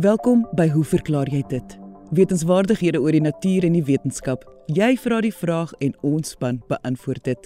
Welkom 0.00 0.48
by 0.52 0.68
Hoe 0.68 0.84
verklaar 0.84 1.28
jy 1.28 1.42
dit? 1.48 1.78
Wetenskapwaardighede 2.10 3.00
oor 3.00 3.12
die 3.12 3.20
natuur 3.20 3.64
en 3.64 3.72
die 3.72 3.84
wetenskap. 3.84 4.55
Jy 4.66 4.96
vra 4.98 5.20
die 5.22 5.30
vraag 5.30 5.70
en 5.78 5.92
ons 6.02 6.32
span 6.34 6.56
beantwoord 6.66 7.22
dit. 7.28 7.44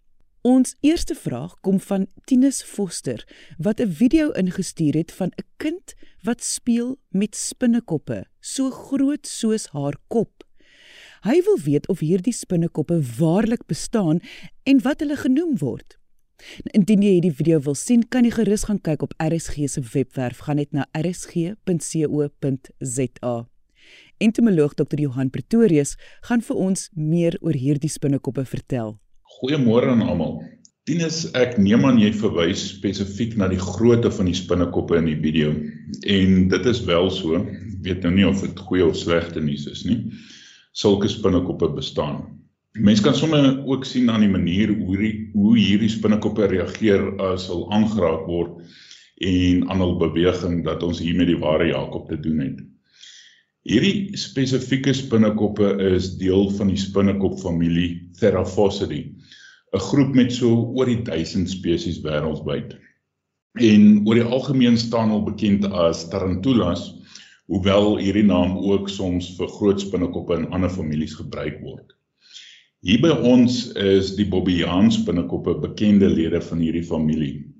Ons 0.44 0.74
eerste 0.84 1.14
vraag 1.16 1.54
kom 1.64 1.78
van 1.80 2.02
Tinus 2.28 2.58
Foster 2.62 3.24
wat 3.56 3.80
'n 3.80 3.88
video 3.88 4.30
ingestuur 4.30 4.94
het 4.94 5.12
van 5.12 5.28
'n 5.28 5.44
kind 5.56 5.94
wat 6.22 6.44
speel 6.44 6.98
met 7.08 7.36
spinnekoppe, 7.36 8.24
so 8.40 8.70
groot 8.70 9.26
soos 9.26 9.66
haar 9.66 9.96
kop. 10.06 10.44
Hy 11.20 11.42
wil 11.42 11.58
weet 11.64 11.88
of 11.88 11.98
hierdie 11.98 12.32
spinnekoppe 12.32 13.00
waarlik 13.18 13.66
bestaan 13.66 14.20
en 14.62 14.82
wat 14.82 15.00
hulle 15.00 15.16
genoem 15.16 15.58
word. 15.58 15.98
Indien 16.62 17.02
jy 17.02 17.10
hierdie 17.10 17.34
video 17.34 17.60
wil 17.60 17.74
sien, 17.74 18.08
kan 18.08 18.24
jy 18.24 18.30
gerus 18.30 18.64
gaan 18.64 18.80
kyk 18.80 19.02
op 19.02 19.14
RSG 19.16 19.68
se 19.68 19.80
webwerf, 19.80 20.38
gaan 20.38 20.56
net 20.56 20.72
na 20.72 20.86
rsg.co.za. 20.92 21.64
Entomoloog 24.18 24.74
Dr 24.74 25.00
Johan 25.00 25.30
Pretorius 25.30 25.96
gaan 26.20 26.42
vir 26.42 26.56
ons 26.56 26.90
meer 26.92 27.38
oor 27.40 27.52
hierdie 27.52 27.90
spinnekoppe 27.90 28.44
vertel. 28.44 29.03
Goeiemôre 29.38 29.90
aan 29.90 30.04
almal. 30.06 30.36
Tinus, 30.84 31.24
ek 31.34 31.56
neem 31.58 31.86
aan 31.88 31.96
jy 31.98 32.10
verwys 32.14 32.60
spesifiek 32.74 33.38
na 33.40 33.48
die 33.48 33.58
grootte 33.58 34.10
van 34.12 34.28
die 34.28 34.36
spinnekoppe 34.36 34.98
in 35.00 35.08
die 35.08 35.18
video. 35.18 35.54
En 36.06 36.46
dit 36.52 36.68
is 36.70 36.82
wel 36.86 37.08
so. 37.10 37.40
Ek 37.40 37.80
weet 37.86 38.04
nou 38.04 38.12
nie 38.14 38.26
of 38.28 38.42
dit 38.44 38.62
goeie 38.68 38.84
of 38.86 38.98
slegte 39.00 39.42
nuus 39.42 39.64
is 39.70 39.82
nie. 39.88 39.98
Sulke 40.76 41.08
spinnekoppe 41.10 41.70
bestaan. 41.74 42.20
Mense 42.74 43.04
kan 43.06 43.16
sommer 43.16 43.48
ook 43.70 43.86
sien 43.88 44.10
aan 44.10 44.26
die 44.26 44.30
manier 44.30 44.74
hoe 44.74 44.98
die, 44.98 45.12
hoe 45.32 45.54
hierdie 45.58 45.90
spinnekoppe 45.92 46.50
reageer 46.50 47.06
as 47.32 47.48
hulle 47.50 47.70
aangeraak 47.74 48.28
word 48.28 48.62
en 49.24 49.66
aan 49.70 49.82
hul 49.82 49.96
beweging 50.00 50.62
dat 50.66 50.82
ons 50.82 51.00
hier 51.02 51.14
met 51.16 51.30
die 51.30 51.38
ware 51.38 51.70
Jakob 51.70 52.08
te 52.10 52.18
doen 52.20 52.42
het. 52.42 52.62
Hierdie 53.64 54.12
spesifieke 54.20 54.92
spinnekoppe 54.92 55.70
is 55.96 56.10
deel 56.20 56.50
van 56.52 56.68
die 56.68 56.76
spinnekop 56.76 57.38
familie 57.40 58.02
Theraphosidae, 58.20 59.06
'n 59.72 59.84
groep 59.86 60.10
met 60.18 60.34
so 60.36 60.50
oor 60.76 60.90
die 60.90 61.00
1000 61.06 61.48
spesies 61.48 62.02
wêreldwyd. 62.04 62.74
En 63.56 64.02
oor 64.04 64.20
die 64.20 64.26
algemeen 64.36 64.76
staan 64.76 65.14
hulle 65.14 65.30
bekend 65.30 65.64
as 65.64 66.04
tarantulas, 66.12 66.84
hoewel 67.48 67.96
hierdie 67.96 68.26
naam 68.28 68.58
ook 68.58 68.92
soms 68.92 69.32
vir 69.38 69.48
groot 69.56 69.80
spinnekoppe 69.80 70.36
in 70.42 70.50
ander 70.52 70.68
families 70.76 71.16
gebruik 71.16 71.56
word. 71.64 71.96
Hier 72.84 73.00
by 73.00 73.16
ons 73.32 73.72
is 73.80 74.12
die 74.20 74.28
Bobbejaan 74.28 74.92
spinnekoppe 74.92 75.56
bekende 75.64 76.12
lede 76.12 76.44
van 76.52 76.60
hierdie 76.60 76.84
familie 76.84 77.53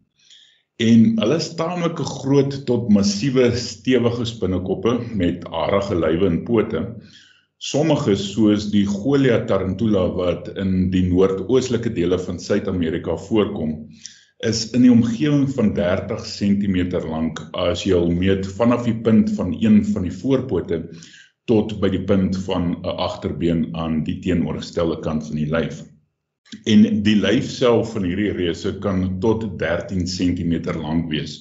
en 0.83 1.03
hulle 1.21 1.37
is 1.39 1.53
taamlik 1.55 2.01
groot 2.03 2.55
tot 2.67 2.89
massiewe 2.91 3.47
stewige 3.55 4.25
spinnekoppe 4.27 4.97
met 5.15 5.45
arige 5.47 5.95
lywe 5.95 6.27
en 6.27 6.41
pote. 6.49 6.81
Sommige 7.63 8.17
soos 8.19 8.67
die 8.73 8.83
Goliath 8.87 9.47
tarantula 9.49 10.09
wat 10.17 10.51
in 10.59 10.91
die 10.91 11.05
noordoostelike 11.07 11.95
dele 11.95 12.19
van 12.19 12.41
Suid-Amerika 12.43 13.15
voorkom, 13.17 13.87
is 14.45 14.67
in 14.75 14.83
die 14.83 14.93
omgewing 14.93 15.47
van 15.55 15.73
30 15.79 16.27
cm 16.27 16.99
lank 17.07 17.41
as 17.55 17.87
jy 17.87 17.95
hom 17.95 18.19
meet 18.19 18.45
vanaf 18.59 18.85
die 18.85 18.99
punt 19.07 19.31
van 19.39 19.55
een 19.55 19.85
van 19.95 20.03
die 20.09 20.13
voorpote 20.13 20.83
tot 21.47 21.79
by 21.81 21.89
die 21.93 22.03
punt 22.05 22.37
van 22.49 22.75
'n 22.83 22.99
agterbeen 22.99 23.69
aan 23.77 24.03
die 24.05 24.19
teenoorgestelde 24.19 24.99
kant 25.07 25.27
van 25.27 25.37
die 25.37 25.49
lyf. 25.49 25.85
En 26.65 27.03
die 27.03 27.17
lyfsel 27.17 27.83
van 27.91 28.05
hierdie 28.09 28.33
reuse 28.37 28.75
kan 28.85 29.07
tot 29.21 29.47
13 29.61 30.05
cm 30.09 30.55
lank 30.81 31.11
wees 31.13 31.39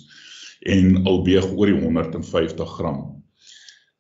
en 0.74 1.04
al 1.10 1.22
weeg 1.28 1.46
oor 1.52 1.70
die 1.70 1.80
150 1.80 2.78
gram. 2.78 3.02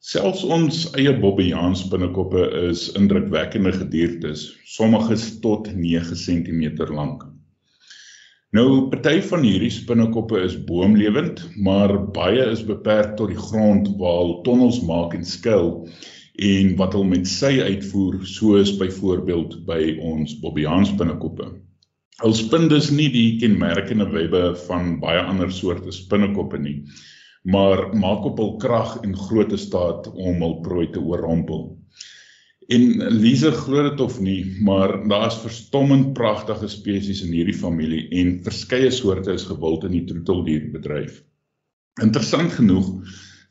Selfs 0.04 0.44
ons 0.44 0.80
eie 1.00 1.14
bobbejaan 1.20 1.76
spinnekoppe 1.80 2.42
is 2.70 2.90
indrukwekkende 3.00 3.72
gediertes, 3.76 4.50
sommige 4.68 5.16
tot 5.44 5.70
9 5.76 6.18
cm 6.26 6.90
lank. 6.92 7.24
Nou 8.54 8.90
party 8.92 9.22
van 9.26 9.46
hierdie 9.48 9.72
spinnekoppe 9.74 10.42
is 10.46 10.58
boomlewend, 10.68 11.40
maar 11.56 11.96
baie 12.14 12.44
is 12.52 12.66
beperk 12.68 13.16
tot 13.18 13.32
die 13.32 13.40
grond 13.40 13.88
waar 14.02 14.20
hulle 14.20 14.42
tonnels 14.46 14.82
maak 14.86 15.16
en 15.18 15.24
skuil 15.26 15.72
en 16.34 16.76
wat 16.80 16.96
hulle 16.96 17.10
met 17.12 17.28
sy 17.30 17.60
uitvoer 17.62 18.24
soos 18.26 18.74
byvoorbeeld 18.80 19.60
by 19.68 19.98
ons 20.02 20.34
Bobbejaan 20.42 20.86
spinnekoppe. 20.90 21.52
Hulle 22.22 22.38
spin 22.38 22.68
dus 22.72 22.90
nie 22.94 23.10
die 23.14 23.38
kenmerkende 23.42 24.08
webbe 24.10 24.56
van 24.68 24.98
baie 25.02 25.22
ander 25.22 25.52
soorte 25.52 25.94
spinnekoppe 25.94 26.58
nie, 26.58 26.84
maar 27.44 27.90
maak 27.94 28.26
op 28.26 28.40
hul 28.42 28.56
krag 28.58 28.98
en 29.04 29.16
grootte 29.18 29.58
staat 29.58 30.10
om 30.14 30.42
hul 30.42 30.60
prooi 30.66 30.88
te 30.94 31.02
oorrompel. 31.02 31.72
En 32.72 33.10
Lise 33.12 33.52
glo 33.52 33.84
dit 33.90 34.00
of 34.00 34.20
nie, 34.24 34.56
maar 34.64 34.96
daar's 35.10 35.38
verstommend 35.42 36.14
pragtige 36.14 36.70
spesies 36.72 37.22
in 37.26 37.34
hierdie 37.36 37.58
familie 37.58 38.08
en 38.22 38.40
verskeie 38.46 38.92
soorte 38.92 39.34
is 39.36 39.44
gewild 39.50 39.84
in 39.84 39.98
die 39.98 40.06
troeteldierbedryf. 40.08 41.20
Interessant 42.02 42.56
genoeg 42.56 42.88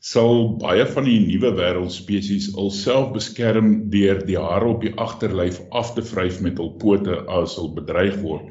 sal 0.03 0.57
baie 0.59 0.83
van 0.91 1.05
die 1.07 1.19
nuwe 1.23 1.53
wêreldspesies 1.55 2.49
alself 2.59 3.13
beskerm 3.15 3.69
deur 3.93 4.17
die 4.27 4.35
hare 4.35 4.73
op 4.73 4.81
die 4.83 4.91
agterlyf 4.99 5.61
af 5.81 5.93
te 5.95 6.03
vryf 6.03 6.41
met 6.43 6.59
hul 6.59 6.73
pote 6.81 7.21
as 7.37 7.55
hulle 7.55 7.71
bedreig 7.77 8.17
word. 8.25 8.49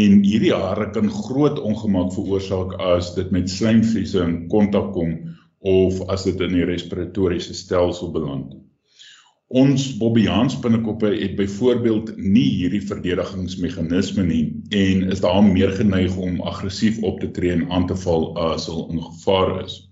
En 0.00 0.18
hierdie 0.26 0.52
hare 0.52 0.90
kan 0.92 1.08
groot 1.08 1.62
ongemak 1.70 2.12
veroorsaak 2.18 2.76
as 2.90 3.14
dit 3.16 3.32
met 3.32 3.48
slijmvliese 3.48 4.20
in 4.26 4.36
kontak 4.52 4.92
kom 4.98 5.16
of 5.64 6.04
as 6.12 6.28
dit 6.28 6.44
in 6.44 6.52
die 6.58 6.68
respiratoriese 6.68 7.56
stelsel 7.56 8.12
beland. 8.12 8.52
Ons 9.48 9.88
Bobbejaan 9.96 10.52
spinnekoppe 10.52 11.14
het 11.14 11.40
byvoorbeeld 11.40 12.16
nie 12.20 12.48
hierdie 12.58 12.84
verdedigingsmeganisme 12.84 14.28
nie 14.28 14.44
en 14.76 15.08
is 15.08 15.24
daarom 15.24 15.54
meer 15.56 15.72
geneig 15.80 16.20
om 16.20 16.42
aggressief 16.42 17.00
op 17.00 17.22
te 17.24 17.32
tree 17.32 17.56
en 17.56 17.68
aan 17.70 17.88
te 17.88 17.96
val 18.04 18.34
as 18.52 18.68
hulle 18.68 18.90
in 18.92 19.04
gevaar 19.08 19.62
is. 19.64 19.85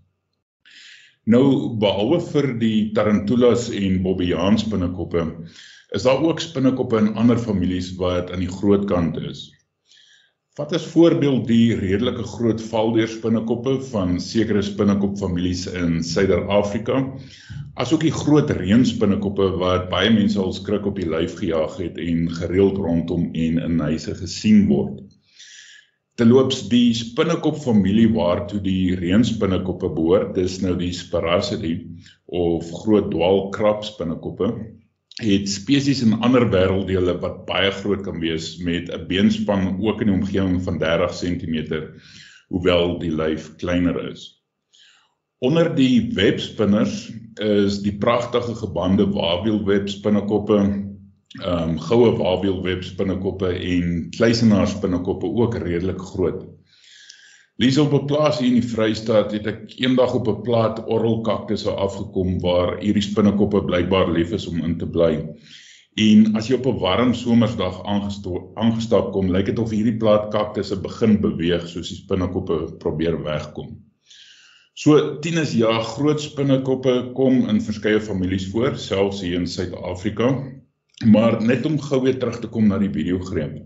Nou 1.25 1.73
behalwe 1.81 2.19
vir 2.21 2.47
die 2.61 2.79
tarantulas 2.97 3.71
en 3.73 4.03
bobbejaan 4.05 4.59
spinnekoppe, 4.61 5.23
is 5.97 6.05
daar 6.05 6.21
ook 6.21 6.43
spinnekoppe 6.45 6.99
in 7.01 7.15
ander 7.17 7.39
families 7.41 7.95
wat 7.97 8.33
aan 8.35 8.43
die 8.45 8.51
groot 8.53 8.85
kant 8.91 9.17
is. 9.31 9.47
Wat 10.59 10.75
as 10.77 10.85
voorbeeld 10.87 11.49
die 11.49 11.75
redelike 11.81 12.27
groot 12.35 12.61
valdeur 12.63 13.09
spinnekoppe 13.09 13.79
van 13.89 14.19
sekere 14.21 14.61
spinnekopfamilies 14.63 15.65
in 15.73 15.97
Suider-Afrika, 16.05 17.01
asook 17.81 18.05
die 18.05 18.13
groot 18.15 18.53
reënspinnekoppe 18.61 19.49
wat 19.65 19.89
baie 19.91 20.13
mense 20.15 20.39
al 20.39 20.53
skrik 20.55 20.85
op 20.87 21.01
die 21.01 21.09
lyf 21.09 21.39
gejaag 21.41 21.81
het 21.81 21.99
en 22.05 22.29
gereeld 22.37 22.77
rondom 22.85 23.31
en 23.33 23.59
in 23.65 23.81
huise 23.89 24.15
gesien 24.21 24.69
word. 24.69 25.01
Terloops 26.15 26.61
die 26.71 26.95
spinnekop 26.95 27.57
familie 27.59 28.07
waartoe 28.15 28.61
die 28.63 28.95
reënspinnekoppe 28.95 29.89
behoort, 29.97 30.37
dis 30.37 30.61
nou 30.63 30.77
die 30.79 30.93
Sparassidae 30.95 31.89
of 32.31 32.69
groot 32.85 33.09
dwaalkrab 33.11 33.83
spinnekoppe, 33.83 34.53
het 35.19 35.51
spesies 35.51 36.05
in 36.07 36.15
ander 36.27 36.47
wêrelddele 36.53 37.17
wat 37.23 37.43
baie 37.49 37.73
groot 37.81 38.05
kan 38.07 38.23
wees 38.23 38.53
met 38.63 38.93
'n 38.95 39.09
beenspan 39.11 39.75
ook 39.83 40.01
in 40.07 40.13
die 40.13 40.17
omgewing 40.21 40.63
van 40.63 40.79
30 40.79 41.19
cm, 41.19 41.83
hoewel 42.49 42.99
die 42.99 43.11
lyf 43.11 43.51
kleiner 43.59 43.99
is. 44.11 44.39
Onder 45.43 45.75
die 45.75 46.15
webspinners 46.15 47.11
is 47.43 47.83
die 47.83 47.99
pragtige 47.99 48.55
gebande 48.55 49.11
wabielweb 49.11 49.89
spinnekoppe 49.89 50.63
ehm 51.43 51.71
um, 51.71 51.79
goue 51.83 52.13
wawielweb 52.19 52.85
spinnekoppe 52.87 53.49
en 53.59 54.11
kluisenaar 54.15 54.69
spinnekoppe 54.71 55.27
ook 55.27 55.57
redelik 55.59 55.99
groot. 55.99 56.45
Lees 57.57 57.79
op 57.79 57.93
'n 57.93 58.07
plaas 58.07 58.39
hier 58.39 58.49
in 58.49 58.61
die 58.61 58.69
Vrystaat 58.69 59.33
het 59.33 59.47
ek 59.47 59.75
eendag 59.79 60.15
op 60.15 60.29
'n 60.29 60.43
plaas 60.43 60.81
orrelkaktusse 60.87 61.71
afgekom 61.71 62.41
waar 62.41 62.79
hierdie 62.81 63.03
spinnekoppe 63.03 63.65
blykbaar 63.65 64.11
lief 64.11 64.31
is 64.33 64.47
om 64.47 64.63
in 64.65 64.79
te 64.79 64.87
bly. 64.87 65.13
En 65.95 66.35
as 66.35 66.49
jy 66.49 66.55
op 66.55 66.67
'n 66.67 66.79
warm 66.79 67.15
somersdag 67.15 67.83
aangestap 68.55 69.13
kom, 69.13 69.31
lyk 69.31 69.47
dit 69.47 69.59
of 69.59 69.71
hierdie 69.71 69.97
plaas 69.97 70.31
kaktusse 70.31 70.81
begin 70.81 71.21
beweeg 71.21 71.69
soos 71.69 71.89
die 71.89 71.99
spinnekoppe 71.99 72.77
probeer 72.79 73.23
wegkom. 73.23 73.79
So 74.75 75.19
tieners 75.19 75.53
ja, 75.53 75.83
groot 75.83 76.21
spinnekoppe 76.21 77.11
kom 77.15 77.49
in 77.49 77.61
verskeie 77.63 78.01
families 78.01 78.51
voor, 78.51 78.77
selfs 78.77 79.21
hier 79.21 79.35
in 79.39 79.47
Suid-Afrika. 79.47 80.33
Maar 81.03 81.41
net 81.43 81.67
om 81.67 81.81
gou 81.81 82.03
weer 82.05 82.19
terug 82.19 82.39
te 82.41 82.49
kom 82.49 82.69
na 82.71 82.79
die 82.79 82.93
videogreep. 82.93 83.57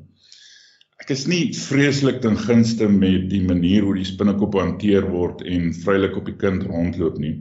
Ek 0.99 1.11
is 1.15 1.27
nie 1.31 1.53
vreeslik 1.55 2.23
ten 2.25 2.37
gunste 2.37 2.89
met 2.89 3.29
die 3.31 3.43
manier 3.45 3.85
hoe 3.87 3.95
die 3.97 4.07
spinnekoppe 4.09 4.63
hanteer 4.63 5.07
word 5.13 5.45
en 5.47 5.71
vrylik 5.77 6.17
op 6.17 6.27
die 6.27 6.39
kind 6.41 6.65
rondloop 6.67 7.21
nie. 7.23 7.35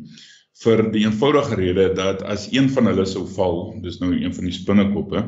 Vir 0.63 0.83
die 0.93 1.05
eenvoudige 1.05 1.57
rede 1.57 1.87
dat 1.97 2.21
as 2.25 2.47
een 2.53 2.69
van 2.73 2.89
hulle 2.91 3.05
sou 3.09 3.25
val, 3.29 3.57
dis 3.83 3.99
nou 4.01 4.11
een 4.13 4.33
van 4.33 4.49
die 4.49 4.55
spinnekoppe, 4.55 5.23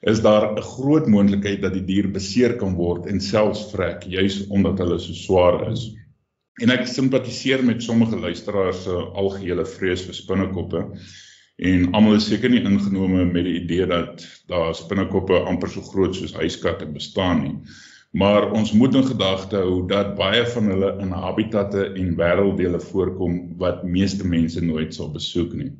is 0.00 0.20
daar 0.22 0.52
'n 0.54 0.62
groot 0.62 1.06
moontlikheid 1.06 1.62
dat 1.62 1.74
die 1.74 1.84
dier 1.84 2.08
beseer 2.12 2.56
kan 2.56 2.74
word 2.74 3.06
en 3.06 3.20
selfs 3.20 3.70
vrek 3.72 4.04
juis 4.06 4.46
omdat 4.48 4.78
hulle 4.78 4.98
so 4.98 5.12
swaar 5.12 5.70
is. 5.72 5.90
En 6.62 6.70
ek 6.70 6.86
simpatiseer 6.86 7.64
met 7.64 7.82
sommige 7.82 8.16
luisteraars 8.16 8.82
se 8.82 8.94
algehele 9.22 9.66
vrees 9.66 10.02
vir 10.06 10.14
spinnekoppe. 10.14 10.84
En 11.58 11.88
almal 11.90 12.14
is 12.14 12.28
seker 12.30 12.52
nie 12.52 12.62
ingenome 12.62 13.24
met 13.26 13.42
die 13.44 13.56
idee 13.58 13.86
dat 13.90 14.22
daar 14.46 14.74
spinnekoppe 14.78 15.40
amper 15.50 15.70
so 15.72 15.82
groot 15.82 16.14
soos 16.14 16.36
huiskatte 16.38 16.86
bestaan 16.86 17.40
nie. 17.42 17.54
Maar 18.14 18.46
ons 18.54 18.72
moet 18.72 18.94
in 18.94 19.04
gedagte 19.04 19.58
hou 19.58 19.80
dat 19.90 20.14
baie 20.16 20.44
van 20.54 20.70
hulle 20.70 20.92
in 21.02 21.10
habitatte 21.10 21.88
en 21.98 22.14
wêrelddele 22.20 22.78
voorkom 22.80 23.40
wat 23.58 23.82
meeste 23.82 24.26
mense 24.26 24.62
nooit 24.64 24.94
sal 24.94 25.10
besoek 25.12 25.56
nie. 25.58 25.72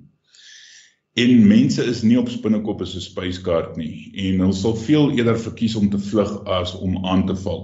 En 1.19 1.47
mense 1.47 1.87
is 1.87 2.03
nie 2.03 2.19
op 2.19 2.29
spinnekoppe 2.31 2.87
se 2.87 3.01
spyskaart 3.01 3.79
nie 3.79 4.11
en 4.27 4.43
hulle 4.43 4.59
sal 4.59 4.75
veel 4.83 5.15
eerder 5.15 5.39
verkies 5.47 5.79
om 5.79 5.89
te 5.95 6.03
vlug 6.11 6.35
as 6.59 6.75
om 6.75 6.99
aan 7.07 7.25
te 7.31 7.39
val. 7.47 7.63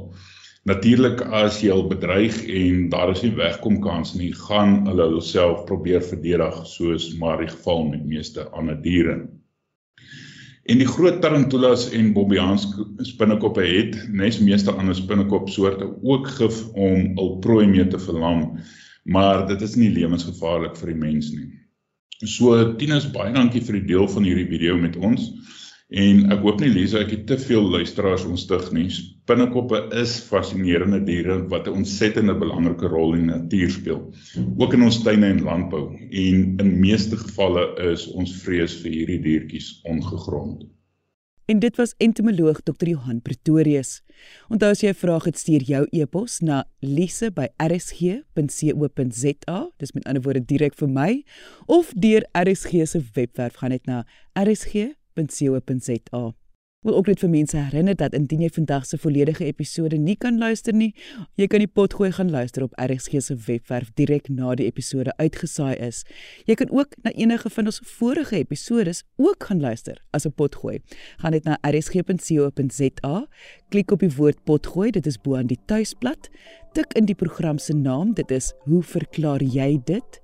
Natuurlik 0.65 1.21
as 1.29 1.59
jy 1.61 1.69
al 1.75 1.83
bedreig 1.91 2.39
en 2.49 2.87
daar 2.93 3.11
is 3.13 3.21
nie 3.21 3.35
wegkom 3.37 3.83
kans 3.85 4.15
nie, 4.17 4.31
gaan 4.33 4.87
hulle 4.89 5.11
hulself 5.13 5.67
probeer 5.69 6.01
verdedig 6.01 6.63
soos 6.71 7.11
maar 7.21 7.43
die 7.43 7.51
geval 7.51 7.85
met 7.91 8.07
meeste 8.09 8.47
ander 8.49 8.79
diere. 8.81 9.19
En 10.65 10.81
die 10.81 10.89
groot 10.89 11.19
tarantulas 11.21 11.91
en 11.93 12.15
bobbejaans 12.17 12.65
spinnekoppe 13.11 13.67
het 13.69 13.99
nes 14.09 14.39
meeste 14.41 14.73
ander 14.73 14.97
spinnekopsoorte 14.97 15.91
ook 16.01 16.31
gif 16.39 16.63
om 16.73 17.11
hul 17.19 17.35
prooi 17.45 17.67
mee 17.69 17.85
te 17.93 18.01
verlam, 18.01 18.47
maar 19.05 19.45
dit 19.51 19.61
is 19.67 19.77
nie 19.77 19.91
lewensgevaarlik 19.93 20.81
vir 20.81 20.95
die 20.95 21.01
mens 21.03 21.29
nie. 21.35 21.51
So 22.25 22.57
Tinus, 22.81 23.11
baie 23.13 23.35
dankie 23.35 23.61
vir 23.67 23.83
die 23.83 23.89
deel 23.93 24.09
van 24.09 24.25
hierdie 24.25 24.49
video 24.49 24.79
met 24.81 24.97
ons. 24.97 25.29
En 25.93 26.33
ek 26.33 26.41
hoop 26.41 26.65
nie 26.65 26.73
Lisa 26.73 27.03
ek 27.05 27.13
het 27.13 27.27
te 27.29 27.37
veel 27.37 27.69
luisteraars 27.77 28.25
ontstig 28.25 28.73
nie. 28.73 28.89
Spinnekoppe 29.25 29.79
is 29.97 30.19
fascinerende 30.21 30.99
diere 31.01 31.49
wat 31.49 31.65
'n 31.67 31.81
ontsettende 31.81 32.37
belangrike 32.37 32.87
rol 32.93 33.15
in 33.15 33.25
die 33.25 33.33
natuur 33.33 33.71
speel. 33.71 34.13
Ook 34.59 34.73
in 34.77 34.83
ons 34.83 35.03
tuine 35.03 35.27
en 35.27 35.43
landbou 35.43 35.97
en 35.97 36.57
in 36.61 36.81
meeste 36.81 37.17
gevalle 37.17 37.75
is 37.93 38.13
ons 38.13 38.43
vrees 38.43 38.75
vir 38.83 38.93
hierdie 38.93 39.23
diertjies 39.25 39.81
ongegrond. 39.83 40.65
En 41.47 41.59
dit 41.59 41.77
was 41.77 41.95
entomoloog 41.97 42.63
Dr. 42.63 42.89
Johan 42.89 43.23
Pretorius. 43.23 44.03
Onthou 44.49 44.71
as 44.71 44.81
jy 44.81 44.89
'n 44.89 44.95
vraag 44.95 45.25
het, 45.25 45.39
stuur 45.39 45.63
jou 45.63 45.87
e-pos 45.91 46.41
na 46.41 46.65
lise@rsg.co.za. 46.81 49.71
Dis 49.77 49.93
met 49.93 50.05
ander 50.05 50.23
woorde 50.23 50.45
direk 50.45 50.75
vir 50.75 50.89
my 50.89 51.25
of 51.67 51.93
deur 51.97 52.27
RSG 52.33 52.87
se 52.87 53.03
webwerf 53.15 53.55
gaan 53.55 53.71
net 53.71 53.87
na 53.87 54.07
rsg 54.35 54.95
www.rsg.co.za. 55.15 56.44
Wil 56.85 56.97
ook 56.97 57.07
net 57.09 57.23
vir 57.23 57.31
mense 57.33 57.57
herinner 57.57 57.97
dat 57.97 58.13
indien 58.13 58.43
jy 58.45 58.51
vandag 58.53 58.83
se 58.85 58.99
volledige 59.01 59.47
episode 59.49 59.97
nie 59.97 60.19
kan 60.21 60.37
luister 60.37 60.77
nie, 60.77 60.91
jy 61.41 61.47
kan 61.49 61.63
die 61.63 61.71
potgooi 61.81 62.11
gaan 62.13 62.29
luister 62.29 62.67
op 62.67 62.77
RSG 62.77 63.23
se 63.25 63.37
webwerf 63.47 63.89
direk 63.97 64.29
na 64.29 64.53
die 64.61 64.67
episode 64.69 65.15
uitgesaai 65.17 65.79
is. 65.81 66.03
Jy 66.45 66.59
kan 66.61 66.69
ook 66.77 66.93
na 67.01 67.15
enige 67.17 67.49
van 67.57 67.73
ons 67.73 67.81
vorige 67.97 68.37
episodes 68.37 69.01
ook 69.17 69.49
gaan 69.49 69.65
luister 69.65 69.97
as 70.13 70.27
'n 70.27 70.37
potgooi. 70.37 70.83
Gaan 71.25 71.33
net 71.33 71.45
na 71.45 71.57
rsg.co.za, 71.63 73.27
klik 73.69 73.91
op 73.91 74.01
die 74.01 74.15
woord 74.17 74.45
potgooi, 74.45 74.91
dit 74.91 75.07
is 75.07 75.17
bo 75.17 75.37
aan 75.37 75.47
die 75.47 75.61
tuisblad, 75.67 76.29
tik 76.75 76.93
in 76.93 77.05
die 77.05 77.15
program 77.15 77.59
se 77.59 77.73
naam, 77.73 78.13
dit 78.13 78.31
is 78.31 78.53
Hoe 78.65 78.83
verklaar 78.83 79.43
jy 79.43 79.81
dit? 79.85 80.21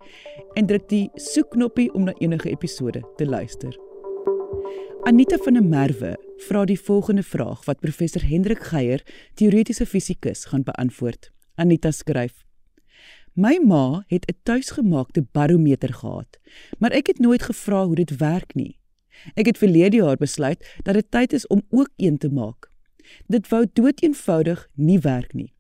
En 0.55 0.67
druk 0.67 0.89
die 0.89 1.11
soekknoppie 1.15 1.93
om 1.95 2.05
na 2.05 2.13
enige 2.19 2.51
episode 2.51 3.03
te 3.17 3.27
luister. 3.27 3.90
Anita 5.03 5.39
van 5.41 5.55
der 5.55 5.65
Merwe 5.65 6.11
vra 6.45 6.67
die 6.69 6.81
volgende 6.81 7.23
vraag 7.23 7.65
wat 7.65 7.81
professor 7.81 8.21
Hendrik 8.21 8.61
Geier, 8.69 9.01
teoretiese 9.35 9.87
fisikus, 9.87 10.45
gaan 10.45 10.63
beantwoord. 10.63 11.31
Anita 11.55 11.91
skryf: 11.91 12.45
My 13.33 13.57
ma 13.65 14.05
het 14.07 14.29
'n 14.29 14.37
tuisgemaakte 14.43 15.27
barometer 15.33 15.95
gehad, 15.95 16.39
maar 16.79 16.93
ek 16.93 17.07
het 17.07 17.19
nooit 17.19 17.43
gevra 17.43 17.85
hoe 17.87 17.95
dit 17.95 18.17
werk 18.17 18.55
nie. 18.55 18.79
Ek 19.35 19.47
het 19.47 19.59
verlede 19.59 19.97
jaar 19.97 20.17
besluit 20.17 20.77
dat 20.83 20.95
dit 20.95 21.11
tyd 21.11 21.33
is 21.33 21.47
om 21.47 21.63
ook 21.71 21.89
een 21.97 22.19
te 22.19 22.29
maak. 22.29 22.71
Dit 23.27 23.49
wou 23.49 23.67
doeteenvoudig 23.73 24.69
nie 24.75 24.99
werk 24.99 25.33
nie. 25.33 25.53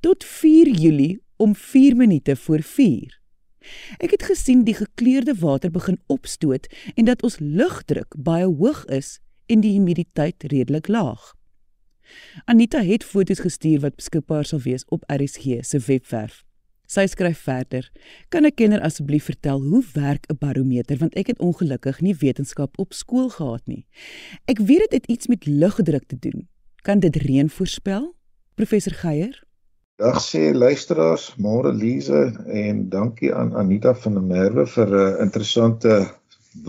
Tot 0.00 0.24
4 0.24 0.68
Julie 0.68 1.22
om 1.36 1.54
4 1.54 1.96
minute 1.96 2.36
voor 2.36 2.62
4. 2.62 3.20
Ek 3.98 4.10
het 4.10 4.22
gesien 4.22 4.64
die 4.64 4.74
gekleurde 4.74 5.34
water 5.34 5.70
begin 5.70 6.00
opstoot 6.06 6.66
en 6.94 7.04
dat 7.04 7.22
ons 7.22 7.38
lugdruk 7.38 8.14
baie 8.16 8.46
hoog 8.46 8.84
is 8.84 9.18
en 9.46 9.60
die 9.60 9.72
humiditeit 9.72 10.42
redelik 10.52 10.88
laag. 10.88 11.34
Anita 12.44 12.82
het 12.82 13.04
foto's 13.04 13.40
gestuur 13.44 13.80
wat 13.80 13.96
beskikbaar 13.96 14.44
sal 14.44 14.60
wees 14.64 14.84
op 14.88 15.04
RSG 15.12 15.60
se 15.60 15.78
webwerf. 15.86 16.44
Sy 16.88 17.04
skryf 17.06 17.38
verder: 17.44 17.90
"Kan 18.28 18.46
'n 18.46 18.54
kenner 18.54 18.80
asseblief 18.80 19.24
vertel 19.24 19.60
hoe 19.60 19.84
werk 19.92 20.24
'n 20.28 20.36
barometer 20.38 20.96
want 20.96 21.14
ek 21.14 21.26
het 21.26 21.38
ongelukkig 21.38 22.00
nie 22.00 22.14
wetenskap 22.14 22.78
op 22.78 22.92
skool 22.92 23.28
gehad 23.28 23.66
nie. 23.66 23.86
Ek 24.44 24.58
weet 24.58 24.78
dit 24.78 24.92
het 24.92 25.06
iets 25.06 25.26
met 25.26 25.46
lugdruk 25.46 26.06
te 26.06 26.18
doen. 26.18 26.48
Kan 26.82 27.00
dit 27.00 27.16
reën 27.16 27.50
voorspel?" 27.50 28.14
Professor 28.54 28.92
Geier 28.92 29.47
Dag 29.98 30.20
sê 30.22 30.52
luisteraars, 30.54 31.24
môre 31.42 31.72
Lize 31.74 32.18
en 32.54 32.84
dankie 32.86 33.32
aan 33.34 33.48
Anita 33.58 33.90
van 33.98 34.14
der 34.14 34.22
Merwe 34.22 34.64
vir 34.70 34.90
'n 34.94 35.22
interessante 35.24 35.94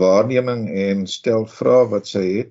waarneming 0.00 0.64
en 0.84 1.04
stel 1.06 1.46
vrae 1.46 1.84
wat 1.92 2.10
sy 2.10 2.22
het. 2.26 2.50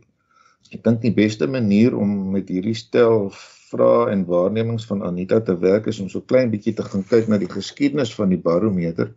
Ek 0.72 0.84
dink 0.86 1.02
die 1.02 1.12
beste 1.12 1.48
manier 1.48 1.98
om 1.98 2.31
met 2.31 2.48
hierdie 2.48 2.78
stel 2.80 3.28
vrae 3.72 4.14
en 4.14 4.24
waarnemings 4.30 4.86
van 4.88 5.04
Anita 5.04 5.42
te 5.42 5.58
werk 5.60 5.90
is 5.92 6.00
om 6.00 6.08
so 6.08 6.22
klein 6.22 6.54
bietjie 6.54 6.74
te 6.78 6.86
gaan 6.88 7.04
kyk 7.04 7.28
na 7.28 7.42
die 7.44 7.52
geskiedenis 7.52 8.16
van 8.16 8.31
die 8.31 8.40
barometer 8.48 9.12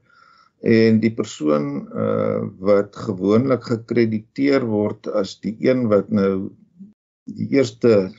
en 0.62 0.98
die 0.98 1.14
persoon 1.14 1.86
uh 2.06 2.42
wat 2.58 2.98
gewoonlik 3.06 3.70
gekrediteer 3.70 4.66
word 4.66 5.06
as 5.22 5.38
die 5.46 5.54
een 5.62 5.86
wat 5.94 6.10
nou 6.10 6.50
die 7.38 7.48
eerste 7.54 8.10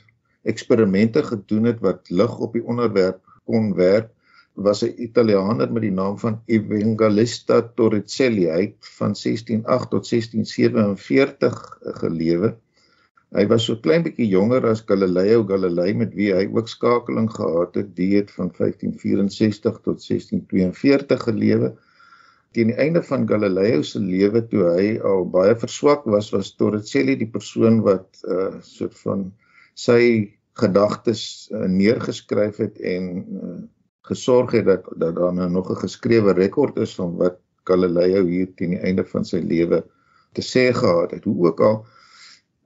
eksperimente 0.48 1.22
gedoen 1.22 1.68
het 1.72 1.84
wat 1.84 2.08
lig 2.08 2.40
op 2.40 2.56
die 2.56 2.64
onderwerp 2.64 3.20
kon 3.48 3.72
werk 3.78 4.10
was 4.54 4.82
'n 4.82 4.94
Italiaaner 5.06 5.72
met 5.72 5.82
die 5.82 5.94
naam 5.94 6.18
van 6.18 6.40
Evangelista 6.46 7.60
Torricelli 7.62 8.44
hy 8.50 8.74
van 8.98 9.14
168 9.14 9.88
tot 9.90 10.06
1647 10.06 11.78
gelewe. 12.02 12.54
Hy 13.34 13.46
was 13.50 13.64
so 13.66 13.74
klein 13.82 14.04
bietjie 14.04 14.28
jonger 14.30 14.66
as 14.70 14.84
Galileo 14.86 15.42
Galilei 15.48 15.94
met 15.98 16.12
wie 16.14 16.30
hy 16.34 16.44
ook 16.46 16.68
skakeling 16.70 17.26
gehad 17.34 17.74
het. 17.74 17.88
Die 17.96 18.12
het 18.14 18.30
van 18.30 18.52
1564 18.58 19.80
tot 19.82 20.06
1642 20.06 21.26
gelewe. 21.26 21.72
Teen 22.54 22.70
die 22.70 22.78
einde 22.78 23.02
van 23.02 23.26
Galileo 23.26 23.82
se 23.82 23.98
lewe 23.98 24.44
toe 24.46 24.62
hy 24.76 24.86
al 25.02 25.26
baie 25.26 25.56
verswak 25.58 26.06
was, 26.06 26.30
was 26.30 26.54
Torricelli 26.54 27.16
die 27.18 27.30
persoon 27.30 27.82
wat 27.82 28.22
'n 28.22 28.38
uh, 28.38 28.62
soort 28.62 28.94
van 29.02 29.32
sy 29.74 30.30
gedagtes 30.54 31.48
uh, 31.52 31.66
neergeskryf 31.66 32.56
het 32.62 32.78
en 32.80 33.08
uh, 33.16 33.56
gesorg 34.06 34.52
het 34.52 34.64
dat 34.64 34.88
dat 34.96 35.16
daar 35.16 35.34
nou 35.34 35.50
nog 35.50 35.70
'n 35.70 35.82
geskrewe 35.86 36.32
rekord 36.32 36.76
is 36.76 36.94
van 36.94 37.16
wat 37.16 37.40
Galileo 37.64 38.24
hier 38.24 38.54
teen 38.54 38.70
die 38.70 38.78
einde 38.78 39.04
van 39.04 39.24
sy 39.24 39.40
lewe 39.40 39.84
te 40.32 40.42
sê 40.42 40.72
gehad 40.74 41.10
het. 41.10 41.24
Hoe 41.24 41.46
ook 41.46 41.60
al 41.60 41.86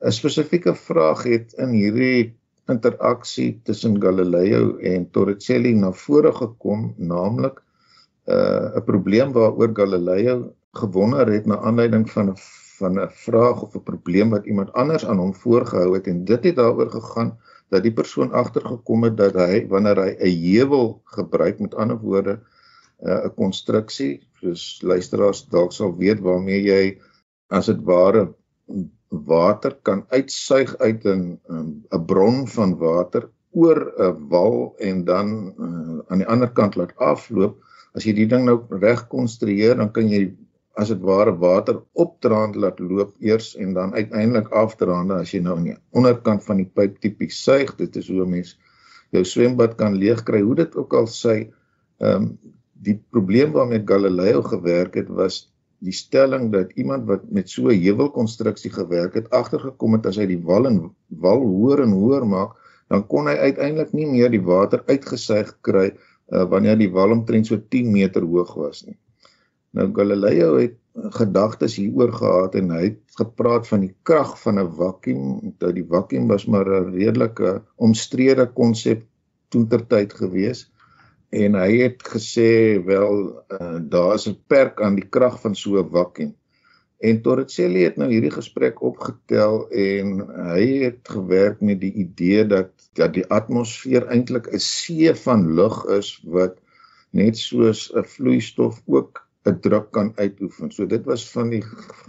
'n 0.01 0.13
spesifieke 0.13 0.75
vraag 0.75 1.23
het 1.23 1.53
in 1.53 1.69
hierdie 1.69 2.37
interaksie 2.67 3.61
tussen 3.65 4.03
Galileo 4.03 4.77
en 4.77 5.11
Torricelli 5.11 5.75
na 5.75 5.93
vore 5.93 6.33
gekom, 6.33 6.95
naamlik 6.97 7.63
uh, 8.29 8.77
'n 8.77 8.85
probleem 8.85 9.33
waaroor 9.33 9.71
Galileo 9.73 10.53
gewonder 10.73 11.33
het 11.33 11.47
na 11.47 11.59
aanleiding 11.59 12.11
van 12.11 12.29
'n 12.31 12.37
van 12.79 13.01
'n 13.01 13.11
vraag 13.11 13.63
of 13.63 13.75
'n 13.75 13.83
probleem 13.83 14.31
wat 14.31 14.47
iemand 14.47 14.73
anders 14.73 15.07
aan 15.07 15.19
hom 15.19 15.35
voorgehou 15.35 15.95
het 15.95 16.07
en 16.07 16.25
dit 16.25 16.45
het 16.45 16.57
daaroor 16.57 16.91
gegaan 16.91 17.39
dat 17.71 17.83
die 17.83 17.93
persoon 17.93 18.33
agtergekom 18.33 19.05
het 19.09 19.17
dat 19.17 19.37
hy 19.37 19.67
wanneer 19.69 20.01
hy 20.05 20.13
'n 20.17 20.41
heuwel 20.45 21.01
gebruik 21.17 21.61
met 21.61 21.75
ander 21.75 21.99
woorde 21.99 22.39
uh, 23.05 23.25
'n 23.25 23.35
konstruksie 23.35 24.21
soos 24.41 24.81
luisteraars 24.83 25.47
dalk 25.49 25.73
sal 25.73 25.97
weet 25.97 26.21
waarmee 26.21 26.63
jy 26.63 26.99
as 27.49 27.67
dit 27.67 27.81
ware 27.85 28.29
water 29.09 29.77
kan 29.83 30.05
uitsuig 30.09 30.77
uit 30.79 31.05
'n 31.05 31.41
'n 31.49 32.05
bron 32.07 32.47
van 32.47 32.77
water 32.79 33.31
oor 33.51 33.93
'n 33.97 34.29
wal 34.29 34.75
en 34.79 35.05
dan 35.05 35.55
uh, 35.59 35.99
aan 36.09 36.19
die 36.19 36.29
ander 36.29 36.51
kant 36.53 36.77
laat 36.77 36.97
afloop. 36.97 37.65
As 37.95 38.05
jy 38.05 38.13
die 38.13 38.29
ding 38.29 38.45
nou 38.45 38.61
reg 38.81 39.07
konstrueer, 39.09 39.77
dan 39.77 39.91
kan 39.93 40.09
jy 40.09 40.37
as 40.79 40.93
dit 40.93 41.01
ware 41.03 41.35
water 41.43 41.81
opdraand 42.05 42.57
laat 42.63 42.79
loop 42.79 43.15
eers 43.25 43.55
en 43.59 43.75
dan 43.75 43.95
uiteindelik 43.95 44.49
afdraande 44.63 45.19
as 45.25 45.35
jy 45.35 45.41
nou 45.43 45.57
aan 45.59 45.71
die 45.73 45.77
onderkant 45.99 46.45
van 46.47 46.63
die 46.63 46.69
pyp 46.81 47.01
tipies 47.03 47.43
suig. 47.43 47.75
Dit 47.81 47.97
is 47.99 48.11
hoe 48.13 48.23
'n 48.25 48.31
mens 48.31 48.55
jou 49.11 49.25
swembad 49.25 49.75
kan 49.77 49.99
leegkry. 49.99 50.41
Hoe 50.41 50.55
dit 50.55 50.77
ook 50.77 50.95
al 50.95 51.07
sê, 51.07 51.37
ehm 52.01 52.23
um, 52.23 52.39
die 52.79 52.95
probleem 53.11 53.53
waarmee 53.53 53.83
Galileo 53.85 54.43
gewerk 54.43 54.95
het 54.95 55.09
was 55.09 55.49
die 55.79 55.95
stelling 55.95 56.53
dat 56.53 56.71
iemand 56.75 57.07
wat 57.07 57.31
met 57.31 57.51
so 57.51 57.69
'n 57.69 57.83
heuwelkonstruksie 57.83 58.71
gewerk 58.71 59.15
het 59.15 59.31
agtergekom 59.31 59.93
het 59.93 60.07
as 60.07 60.17
hy 60.17 60.27
die 60.27 60.43
wal 60.43 60.67
en 60.67 60.79
wal 61.09 61.43
hoër 61.43 61.83
en 61.83 61.93
hoër 61.93 62.27
maak, 62.27 62.55
dan 62.89 63.07
kon 63.07 63.27
hy 63.27 63.35
uiteindelik 63.35 63.93
nie 63.93 64.07
meer 64.07 64.31
die 64.31 64.43
water 64.43 64.83
uitgesuig 64.87 65.59
kry 65.61 65.91
uh, 65.91 66.45
wanneer 66.51 66.79
die 66.79 66.91
wal 66.91 67.11
omtrent 67.11 67.47
so 67.47 67.57
10 67.57 67.93
meter 67.93 68.23
hoog 68.23 68.55
was 68.55 68.87
nie. 68.87 68.97
Nou 69.77 69.91
Galileo 69.93 70.57
het 70.57 70.77
gedagtes 71.15 71.77
hieroor 71.77 72.13
gehad 72.13 72.55
en 72.55 72.71
hy 72.71 72.83
het 72.83 73.19
gepraat 73.21 73.69
van 73.69 73.85
die 73.85 73.95
krag 74.03 74.41
van 74.41 74.59
'n 74.61 74.73
vakuum. 74.79 75.55
Dat 75.59 75.75
die 75.75 75.87
vakuum 75.87 76.27
was 76.27 76.47
maar 76.47 76.67
'n 76.67 76.95
redelike 76.95 77.63
omstrede 77.77 78.47
konsep 78.53 79.05
toentertyd 79.49 80.13
geweest 80.13 80.73
en 81.29 81.55
hy 81.55 81.77
het 81.83 82.03
gesê 82.09 82.81
wel 82.85 83.45
uh, 83.53 83.79
daar 83.83 84.15
is 84.15 84.29
'n 84.29 84.39
perk 84.47 84.83
aan 84.83 84.95
die 84.95 85.09
krag 85.09 85.41
van 85.41 85.55
so 85.55 85.79
'n 85.79 85.91
vakuum. 85.91 86.35
En 86.99 87.23
Torricelli 87.23 87.83
het 87.83 87.97
nou 87.97 88.11
hierdie 88.11 88.33
gesprek 88.35 88.83
opgetel 88.83 89.69
en 89.71 90.19
hy 90.51 90.65
het 90.83 91.09
gewerk 91.09 91.61
met 91.61 91.81
die 91.81 91.93
idee 91.93 92.47
dat 92.47 92.71
dat 92.93 93.13
die 93.15 93.27
atmosfeer 93.27 94.07
eintlik 94.07 94.49
'n 94.53 94.59
see 94.59 95.15
van 95.15 95.55
lug 95.55 95.85
is 95.85 96.21
wat 96.25 96.59
net 97.11 97.37
soos 97.37 97.93
'n 97.95 98.05
vloeistof 98.05 98.83
ook 98.87 99.28
'n 99.47 99.61
druk 99.61 99.91
kan 99.91 100.13
uitoefen. 100.17 100.71
So 100.71 100.87
dit 100.87 101.05
was 101.05 101.31
van 101.31 101.51
die 101.51 101.63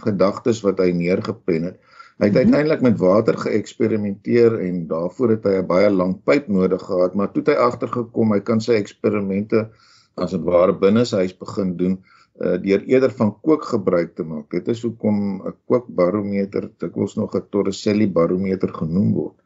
gedagtes 0.04 0.60
wat 0.66 0.78
hy 0.78 0.90
neergepen 0.90 1.62
het. 1.62 1.80
Hy 2.20 2.28
het 2.28 2.34
mhm. 2.34 2.42
uiteindelik 2.44 2.80
met 2.84 2.98
water 2.98 3.38
geëksperimenteer 3.38 4.58
en 4.60 4.86
daarvoor 4.86 5.36
het 5.36 5.44
hy 5.44 5.54
'n 5.60 5.66
baie 5.66 5.90
lang 5.90 6.18
pyp 6.24 6.48
nodig 6.48 6.82
gehad, 6.82 7.14
maar 7.14 7.32
toe 7.32 7.42
het 7.42 7.54
hy 7.54 7.58
agtergekom 7.64 8.32
hy 8.32 8.40
kan 8.40 8.60
sy 8.60 8.72
eksperimente 8.72 9.68
as 10.16 10.30
dit 10.30 10.42
ware 10.44 10.74
binne 10.76 11.04
sy 11.04 11.24
huis 11.24 11.36
begin 11.38 11.76
doen 11.76 11.94
uh, 12.40 12.56
deur 12.60 12.82
eerder 12.84 13.10
van 13.10 13.32
kook 13.40 13.64
gebruik 13.64 14.14
te 14.14 14.24
maak. 14.24 14.50
Dit 14.50 14.68
is 14.68 14.82
hoekom 14.82 15.16
'n 15.46 15.54
kookbarometer 15.66 16.70
dikwels 16.78 17.16
nog 17.16 17.34
'n 17.34 17.48
Torricelli 17.50 18.08
barometer 18.08 18.74
genoem 18.74 19.12
word. 19.12 19.36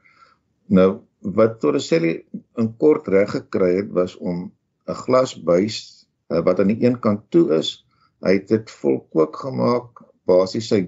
Nou 0.66 1.00
wat 1.20 1.60
Torricelli 1.60 2.24
in 2.56 2.76
kort 2.76 3.08
reg 3.08 3.30
gekry 3.30 3.76
het 3.76 3.90
was 3.92 4.16
om 4.16 4.50
'n 4.88 4.94
glasbuis 5.04 5.93
uh, 6.32 6.40
wat 6.44 6.60
aan 6.60 6.72
die 6.72 6.84
een 6.84 6.98
kant 7.00 7.26
toe 7.30 7.48
is, 7.58 7.86
hy 8.24 8.38
het 8.38 8.48
dit 8.48 8.70
vol 8.80 9.00
kook 9.12 9.36
gemaak, 9.36 10.04
basies 10.28 10.68
sy 10.68 10.80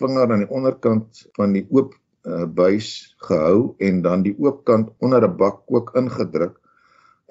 vinger 0.00 0.32
aan 0.32 0.44
die 0.46 0.52
onderkant 0.52 1.26
van 1.36 1.52
die 1.56 1.66
oop 1.70 1.94
uh, 2.26 2.46
buis 2.46 3.14
gehou 3.28 3.74
en 3.78 4.02
dan 4.02 4.24
die 4.26 4.34
oop 4.38 4.64
kant 4.64 4.90
onder 4.98 5.24
'n 5.28 5.36
bak 5.36 5.66
kook 5.66 5.94
ingedruk 5.98 6.58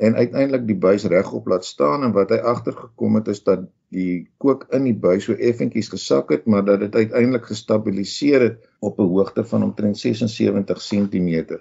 en 0.01 0.15
uiteindelik 0.15 0.65
die 0.67 0.77
buis 0.77 1.05
regop 1.05 1.47
laat 1.47 1.65
staan 1.65 2.03
en 2.03 2.13
wat 2.15 2.31
hy 2.33 2.39
agtergekom 2.53 3.19
het 3.19 3.27
is 3.33 3.43
dat 3.45 3.67
die 3.93 4.29
kook 4.41 4.65
in 4.73 4.87
die 4.87 4.97
buis 4.97 5.27
so 5.27 5.33
effentjies 5.33 5.91
gesak 5.93 6.31
het 6.33 6.47
maar 6.49 6.65
dat 6.65 6.79
dit 6.85 6.95
uiteindelik 6.95 7.45
gestabiliseer 7.51 8.41
het 8.47 8.69
op 8.79 8.99
'n 8.99 9.11
hoogte 9.13 9.43
van 9.45 9.63
omtrent 9.63 9.97
76 9.97 10.81
cm. 10.89 11.59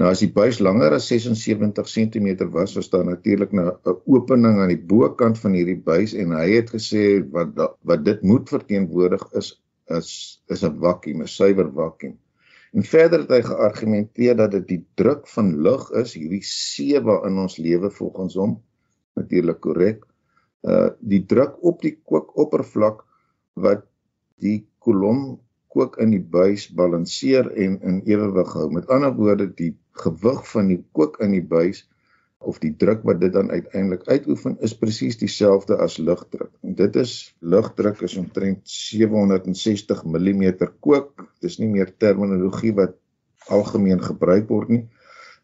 Nou 0.00 0.08
as 0.08 0.22
die 0.24 0.30
buis 0.32 0.62
langer 0.64 0.94
as 0.96 1.10
76 1.10 1.88
cm 1.92 2.46
was, 2.54 2.72
was 2.78 2.88
daar 2.88 3.04
natuurlik 3.04 3.50
nou 3.52 3.66
'n 3.68 3.96
opening 4.08 4.60
aan 4.60 4.72
die 4.72 4.84
bokant 4.92 5.38
van 5.38 5.52
hierdie 5.52 5.82
buis 5.90 6.14
en 6.14 6.32
hy 6.32 6.46
het 6.56 6.70
gesê 6.72 7.02
wat 7.34 7.52
wat 7.84 8.04
dit 8.04 8.22
moet 8.22 8.48
verteenwoordig 8.48 9.26
is 9.40 9.50
is 9.98 10.10
is 10.48 10.64
'n 10.64 10.78
vakuum, 10.80 11.20
'n 11.22 11.28
suiwer 11.28 11.68
vakuum. 11.68 12.16
En 12.72 12.82
verder 12.82 13.20
het 13.20 13.30
hy 13.30 13.42
geargumenteer 13.42 14.36
dat 14.36 14.50
dit 14.50 14.66
die 14.68 14.84
druk 14.94 15.28
van 15.28 15.60
lug 15.66 15.90
is, 15.90 16.14
hierdie 16.14 16.44
see 16.48 17.00
waarin 17.00 17.38
ons 17.38 17.58
lewe 17.58 17.90
volgens 17.90 18.34
hom 18.34 18.62
natuurlik 19.20 19.60
korrek. 19.60 20.06
Uh 20.62 20.88
die 21.00 21.26
druk 21.26 21.60
op 21.64 21.82
die 21.82 21.98
kookoppervlak 22.04 23.04
wat 23.54 23.84
die 24.38 24.64
kolom 24.78 25.40
kook 25.70 25.98
in 26.02 26.10
die 26.10 26.22
buis 26.22 26.66
balanseer 26.74 27.50
en 27.54 27.78
in 27.86 28.00
ewewig 28.08 28.52
hou. 28.56 28.70
Met 28.74 28.88
ander 28.90 29.14
woorde, 29.14 29.46
die 29.54 29.74
gewig 30.04 30.44
van 30.50 30.70
die 30.72 30.80
kook 30.96 31.18
in 31.24 31.34
die 31.36 31.44
buis 31.44 31.84
of 32.40 32.58
die 32.60 32.72
druk 32.82 33.02
wat 33.04 33.20
dit 33.20 33.32
dan 33.32 33.50
uiteindelik 33.52 34.06
uitoefen 34.08 34.56
is 34.64 34.76
presies 34.76 35.18
dieselfde 35.20 35.76
as 35.76 35.98
lugdruk. 36.00 36.52
En 36.64 36.74
dit 36.74 36.96
is 36.96 37.34
lugdruk 37.40 38.00
is 38.06 38.16
omtrent 38.16 38.60
760 38.64 40.04
mm 40.04 40.46
kook. 40.80 41.26
Dis 41.44 41.58
nie 41.60 41.68
meer 41.68 41.92
terminologie 42.00 42.72
wat 42.78 42.96
algemeen 43.52 44.00
gebruik 44.02 44.48
word 44.48 44.72
nie. 44.72 44.84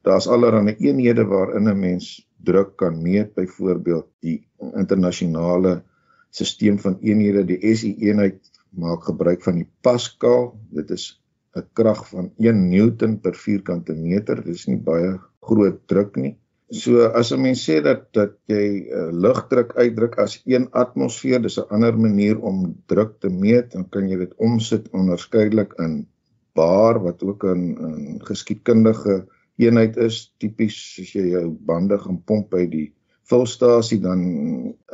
Daar's 0.06 0.28
allerlei 0.30 0.76
eenhede 0.78 1.26
waarin 1.28 1.68
'n 1.68 1.78
mens 1.78 2.26
druk 2.44 2.76
kan 2.76 3.02
meet, 3.02 3.34
byvoorbeeld 3.34 4.06
die 4.20 4.46
internasionale 4.74 5.82
stelsel 6.30 6.78
van 6.78 6.98
eenhede, 7.00 7.44
die 7.44 7.74
SI 7.76 7.94
eenheid 8.08 8.40
maak 8.70 9.04
gebruik 9.04 9.42
van 9.42 9.54
die 9.54 9.68
Pascal. 9.80 10.54
Dit 10.70 10.90
is 10.90 11.20
'n 11.56 11.68
krag 11.78 12.08
van 12.08 12.30
1 12.38 12.68
Newton 12.68 13.20
per 13.20 13.34
vierkante 13.34 13.94
meter. 13.94 14.42
Dit 14.44 14.54
is 14.54 14.66
nie 14.66 14.80
baie 14.90 15.18
groot 15.40 15.80
druk 15.88 16.16
nie. 16.16 16.36
So 16.70 17.06
as 17.14 17.30
'n 17.32 17.42
mens 17.42 17.62
sê 17.68 17.80
dat 17.82 18.12
dat 18.12 18.32
jy 18.50 18.90
uh, 18.90 19.10
lugdruk 19.12 19.76
uitdruk 19.76 20.18
as 20.18 20.40
1 20.44 20.68
atmosfeer, 20.72 21.40
dis 21.42 21.58
'n 21.58 21.70
ander 21.70 21.94
manier 21.98 22.40
om 22.40 22.74
druk 22.86 23.20
te 23.20 23.28
meet, 23.28 23.72
dan 23.72 23.88
kan 23.88 24.08
jy 24.08 24.18
dit 24.18 24.34
omsit 24.36 24.90
onderskeidelik 24.92 25.74
in 25.78 26.06
bar 26.54 26.98
wat 27.02 27.22
ook 27.22 27.44
'n 27.44 27.62
'n 27.78 28.20
geskiedkundige 28.24 29.26
eenheid 29.56 29.96
is, 29.96 30.32
tipies 30.38 30.98
as 31.00 31.12
jy 31.12 31.30
jou 31.30 31.48
bande 31.50 31.98
gaan 31.98 32.22
pomp 32.24 32.50
by 32.50 32.66
die 32.66 32.92
vulstasie 33.30 34.00
dan 34.00 34.20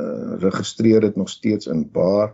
uh, 0.01 0.37
registreer 0.41 1.01
dit 1.01 1.17
nog 1.17 1.29
steeds 1.29 1.67
in 1.67 1.91
bar. 1.93 2.33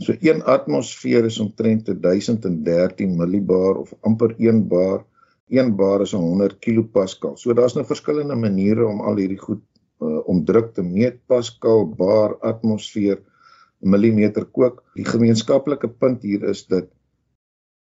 So 0.00 0.16
1 0.16 0.42
atmosfeer 0.48 1.24
is 1.28 1.38
omtrent 1.38 1.88
1013 1.88 3.16
millibar 3.16 3.76
of 3.82 3.92
amper 4.00 4.34
1 4.38 4.68
bar 4.68 5.04
1 5.50 5.74
bar 5.76 6.02
is 6.02 6.12
100 6.14 6.60
kilopascal. 6.62 7.34
So 7.36 7.52
daar's 7.54 7.74
nou 7.74 7.84
verskillende 7.86 8.36
maniere 8.38 8.86
om 8.86 9.02
al 9.02 9.18
hierdie 9.18 9.40
goed 9.40 9.62
uh, 10.00 10.20
om 10.30 10.44
druk 10.46 10.70
te 10.76 10.84
meet. 10.86 11.18
Pascal, 11.26 11.88
bar, 11.98 12.36
atmosfeer, 12.46 13.18
millimeter 13.82 14.46
kook. 14.46 14.84
Die 14.94 15.06
gemeenskaplike 15.08 15.90
punt 15.90 16.22
hier 16.22 16.46
is 16.52 16.62
dat 16.70 16.86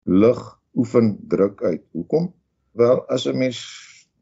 lug 0.09 0.41
oefen 0.73 1.13
druk 1.29 1.61
uit. 1.61 1.85
Hoekom? 1.93 2.31
Wel, 2.73 3.03
as 3.13 3.27
'n 3.27 3.37
mens 3.37 3.61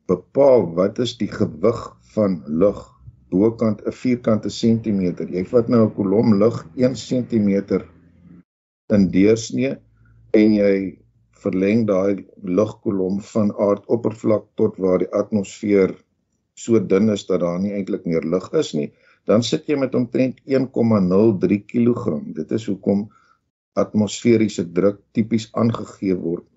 bepaal 0.07 0.67
wat 0.75 0.99
is 0.99 1.17
die 1.17 1.31
gewig 1.31 1.79
van 2.13 2.43
lug 2.47 2.96
bokant 3.31 3.81
'n 3.85 3.91
vierkante 3.91 4.49
sentimeter. 4.49 5.27
Jy 5.29 5.43
vat 5.51 5.69
nou 5.69 5.85
'n 5.85 5.95
kolom 5.95 6.39
lug 6.39 6.65
1 6.75 6.95
cm 6.95 7.49
in 8.95 9.11
deursnee 9.11 9.77
en 10.33 10.53
jy 10.53 10.97
verleng 11.43 11.85
daai 11.87 12.25
lugkolom 12.43 13.19
van 13.33 13.51
aardoppervlak 13.67 14.45
tot 14.55 14.77
waar 14.77 14.99
die 14.99 15.11
atmosfeer 15.11 15.95
so 16.57 16.79
dun 16.79 17.09
is 17.13 17.25
dat 17.29 17.39
daar 17.39 17.59
nie 17.61 17.73
eintlik 17.77 18.05
meer 18.05 18.25
lug 18.25 18.49
is 18.53 18.73
nie, 18.73 18.91
dan 19.29 19.43
sit 19.43 19.67
jy 19.69 19.77
met 19.77 19.95
omtrent 19.95 20.39
1,03 20.45 21.59
kg. 21.71 22.21
Dit 22.33 22.51
is 22.51 22.65
hoekom 22.65 23.09
atmosferiese 23.77 24.65
druk 24.73 25.03
tipies 25.13 25.49
aangegee 25.53 26.15
word. 26.15 26.47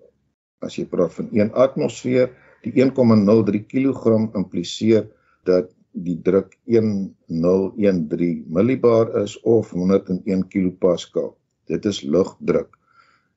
As 0.65 0.77
jy 0.77 0.87
praat 0.89 1.13
van 1.13 1.29
1 1.35 1.53
atmosfeer, 1.53 2.31
die 2.65 2.73
1,03 2.81 3.61
kg 3.69 4.17
impliseer 4.37 5.07
dat 5.45 5.69
die 5.91 6.21
druk 6.23 6.55
1013 6.65 8.45
millibar 8.47 9.11
is 9.23 9.39
of 9.43 9.71
101 9.71 10.47
kilopascal. 10.47 11.35
Dit 11.67 11.85
is 11.85 12.01
lugdruk. 12.01 12.77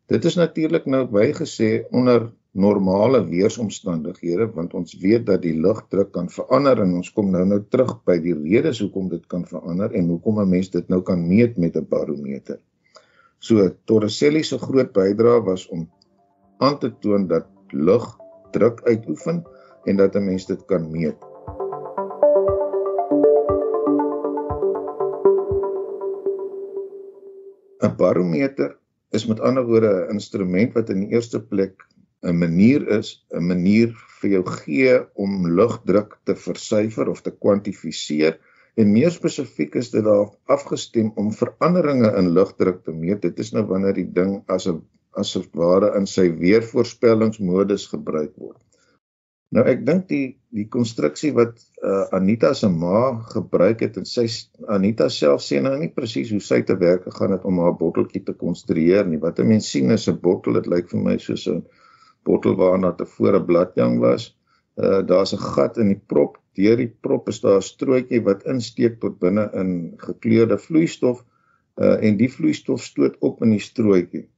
Dit 0.07 0.25
is 0.25 0.37
natuurlik 0.37 0.87
nou 0.87 1.07
bygesê 1.09 1.85
onder 1.91 2.31
normale 2.55 3.25
weeromstandighede 3.27 4.47
want 4.55 4.75
ons 4.79 4.95
weet 5.03 5.27
dat 5.27 5.43
die 5.43 5.57
lugdruk 5.59 6.13
kan 6.15 6.29
verander 6.31 6.85
en 6.85 6.95
ons 7.01 7.11
kom 7.17 7.33
nou 7.35 7.43
nou 7.49 7.59
terug 7.71 7.97
by 8.07 8.19
die 8.23 8.35
redes 8.37 8.79
hoekom 8.85 9.09
dit 9.11 9.25
kan 9.33 9.43
verander 9.49 9.91
en 9.91 10.13
hoekom 10.13 10.39
'n 10.41 10.51
mens 10.51 10.71
dit 10.71 10.89
nou 10.89 11.03
kan 11.03 11.27
meet 11.29 11.59
met 11.59 11.77
'n 11.77 11.87
barometer. 11.89 12.61
So 13.39 13.69
Torricelli 13.85 14.43
se 14.43 14.59
groot 14.59 14.93
bydrae 14.93 15.43
was 15.43 15.69
om 15.69 15.91
aan 16.59 16.79
te 16.79 16.93
toon 17.01 17.27
dat 17.27 17.47
lug 17.71 18.19
druk 18.53 18.81
uitoefen 18.87 19.45
en 19.85 19.97
dat 19.97 20.15
'n 20.15 20.25
mens 20.25 20.47
dit 20.47 20.65
kan 20.65 20.91
meet. 20.91 21.34
‘n 27.85 27.97
Barometer 27.97 28.76
is 29.12 29.26
met 29.31 29.41
ander 29.41 29.67
woorde 29.69 29.93
'n 29.93 30.17
instrument 30.17 30.75
wat 30.75 30.91
in 30.91 31.05
die 31.05 31.12
eerste 31.17 31.41
plek 31.41 31.85
'n 32.23 32.38
manier 32.38 32.88
is, 32.99 33.25
'n 33.31 33.47
manier 33.47 33.95
vir 34.21 34.31
jou 34.31 34.45
gee 34.62 34.99
om 35.14 35.47
lugdruk 35.61 36.19
te 36.25 36.35
versyfer 36.35 37.09
of 37.09 37.23
te 37.23 37.31
kwantifiseer 37.31 38.41
En 38.75 38.91
meer 38.91 39.12
spesifiek 39.14 39.76
is 39.79 39.93
dit 39.93 40.03
daar 40.03 40.33
afgestem 40.50 41.12
om 41.21 41.31
veranderinge 41.33 42.11
in 42.19 42.33
lugdruk 42.35 42.81
te 42.83 42.93
meet. 42.93 43.21
Dit 43.23 43.38
is 43.38 43.53
nou 43.55 43.62
wanneer 43.71 43.95
die 43.95 44.09
ding 44.17 44.41
as 44.50 44.67
'n 44.71 44.81
asof 45.23 45.47
ware 45.61 45.93
in 45.99 46.07
sy 46.11 46.25
weervoorspellingsmodus 46.41 47.87
gebruik 47.93 48.33
word. 48.35 48.59
Nou 49.53 49.65
ek 49.71 49.85
dink 49.87 50.09
die 50.09 50.37
die 50.55 50.67
konstruksie 50.71 51.33
wat 51.35 51.59
uh, 51.83 52.05
Anita 52.15 52.53
se 52.55 52.69
ma 52.71 53.19
gebruik 53.33 53.81
het 53.83 53.97
en 53.99 54.07
sy 54.07 54.25
Anita 54.71 55.09
self 55.11 55.43
sê 55.43 55.59
nou 55.63 55.75
nie 55.81 55.91
presies 55.95 56.31
hoe 56.31 56.43
sy 56.43 56.61
te 56.63 56.77
werk 56.79 57.09
gegaan 57.09 57.35
het 57.35 57.47
om 57.49 57.59
haar 57.63 57.75
botteltjie 57.79 58.23
te 58.25 58.37
konstrueer 58.39 59.07
nie. 59.09 59.19
Wat 59.23 59.41
'n 59.41 59.49
mens 59.49 59.71
sien 59.71 59.91
is 59.91 60.09
'n 60.09 60.21
bottel, 60.23 60.55
dit 60.55 60.71
lyk 60.71 60.89
vir 60.91 61.01
my 61.01 61.17
soos 61.19 61.47
'n 61.49 61.65
bottel 62.25 62.57
waarna 62.57 62.93
tevore 62.93 63.43
bladjang 63.43 63.99
was. 64.01 64.35
Uh 64.77 65.03
daar's 65.03 65.35
'n 65.35 65.43
gat 65.43 65.79
in 65.79 65.89
die 65.89 66.03
prop. 66.13 66.39
Deur 66.55 66.77
die 66.77 66.93
prop 67.07 67.29
is 67.29 67.41
daar 67.41 67.59
'n 67.59 67.69
strootjie 67.73 68.23
wat 68.25 68.47
insteek 68.47 69.01
tot 69.01 69.19
binne 69.19 69.51
in 69.55 69.95
gekleurde 69.99 70.59
vloeistof. 70.59 71.25
Uh 71.77 71.99
en 72.07 72.17
die 72.17 72.31
vloeistof 72.31 72.83
stoot 72.83 73.19
op 73.21 73.43
in 73.43 73.51
die 73.51 73.65
strootjie. 73.71 74.29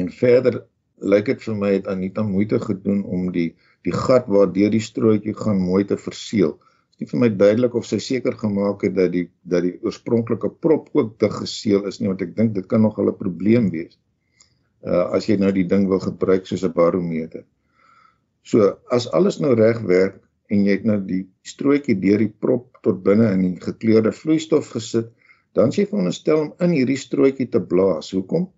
En 0.00 0.10
verder 0.10 0.64
lyk 1.00 1.26
dit 1.32 1.42
vir 1.42 1.54
my 1.54 1.72
het 1.74 1.86
Anita 1.86 2.22
moeite 2.22 2.58
gedoen 2.60 3.04
om 3.04 3.30
die 3.32 3.54
die 3.86 3.94
gat 3.94 4.26
waar 4.26 4.50
deur 4.52 4.70
die 4.70 4.82
strootjie 4.82 5.34
gaan 5.38 5.60
mooi 5.62 5.84
te 5.84 5.96
verseël. 5.96 6.56
Dit 6.98 7.06
is 7.06 7.06
nie 7.06 7.10
vir 7.12 7.20
my 7.20 7.28
duidelik 7.30 7.74
of 7.78 7.86
sy 7.86 7.98
seker 8.02 8.34
gemaak 8.34 8.82
het 8.82 8.96
dat 8.96 9.12
die 9.12 9.28
dat 9.44 9.62
die 9.62 9.78
oorspronklike 9.86 10.50
prop 10.60 10.90
ook 10.92 11.18
dig 11.22 11.32
geseël 11.32 11.86
is 11.86 12.00
nie 12.00 12.10
want 12.10 12.22
ek 12.22 12.36
dink 12.36 12.54
dit 12.54 12.66
kan 12.66 12.82
nog 12.82 12.98
'n 12.98 13.14
probleem 13.16 13.70
wees 13.70 13.98
uh, 14.86 15.10
as 15.14 15.28
jy 15.28 15.38
nou 15.40 15.50
die 15.54 15.66
ding 15.66 15.86
wil 15.90 16.00
gebruik 16.02 16.46
soos 16.46 16.64
'n 16.64 16.72
barometer. 16.74 17.44
So 18.42 18.78
as 18.90 19.08
alles 19.12 19.40
nou 19.40 19.54
reg 19.54 19.80
werk 19.86 20.20
en 20.50 20.64
jy 20.64 20.78
het 20.78 20.84
nou 20.84 21.00
die 21.04 21.26
strootjie 21.44 21.98
deur 22.00 22.18
die 22.18 22.32
prop 22.32 22.78
tot 22.82 23.02
binne 23.04 23.32
in 23.32 23.42
die 23.42 23.60
gekleurde 23.60 24.12
vloeistof 24.12 24.70
gesit, 24.72 25.10
dan 25.54 25.72
s'jy 25.72 25.86
veronderstel 25.86 26.40
om 26.40 26.52
in 26.64 26.72
hierdie 26.72 26.96
strootjie 26.96 27.48
te 27.50 27.60
blaas. 27.60 28.12
Hoekom? 28.12 28.48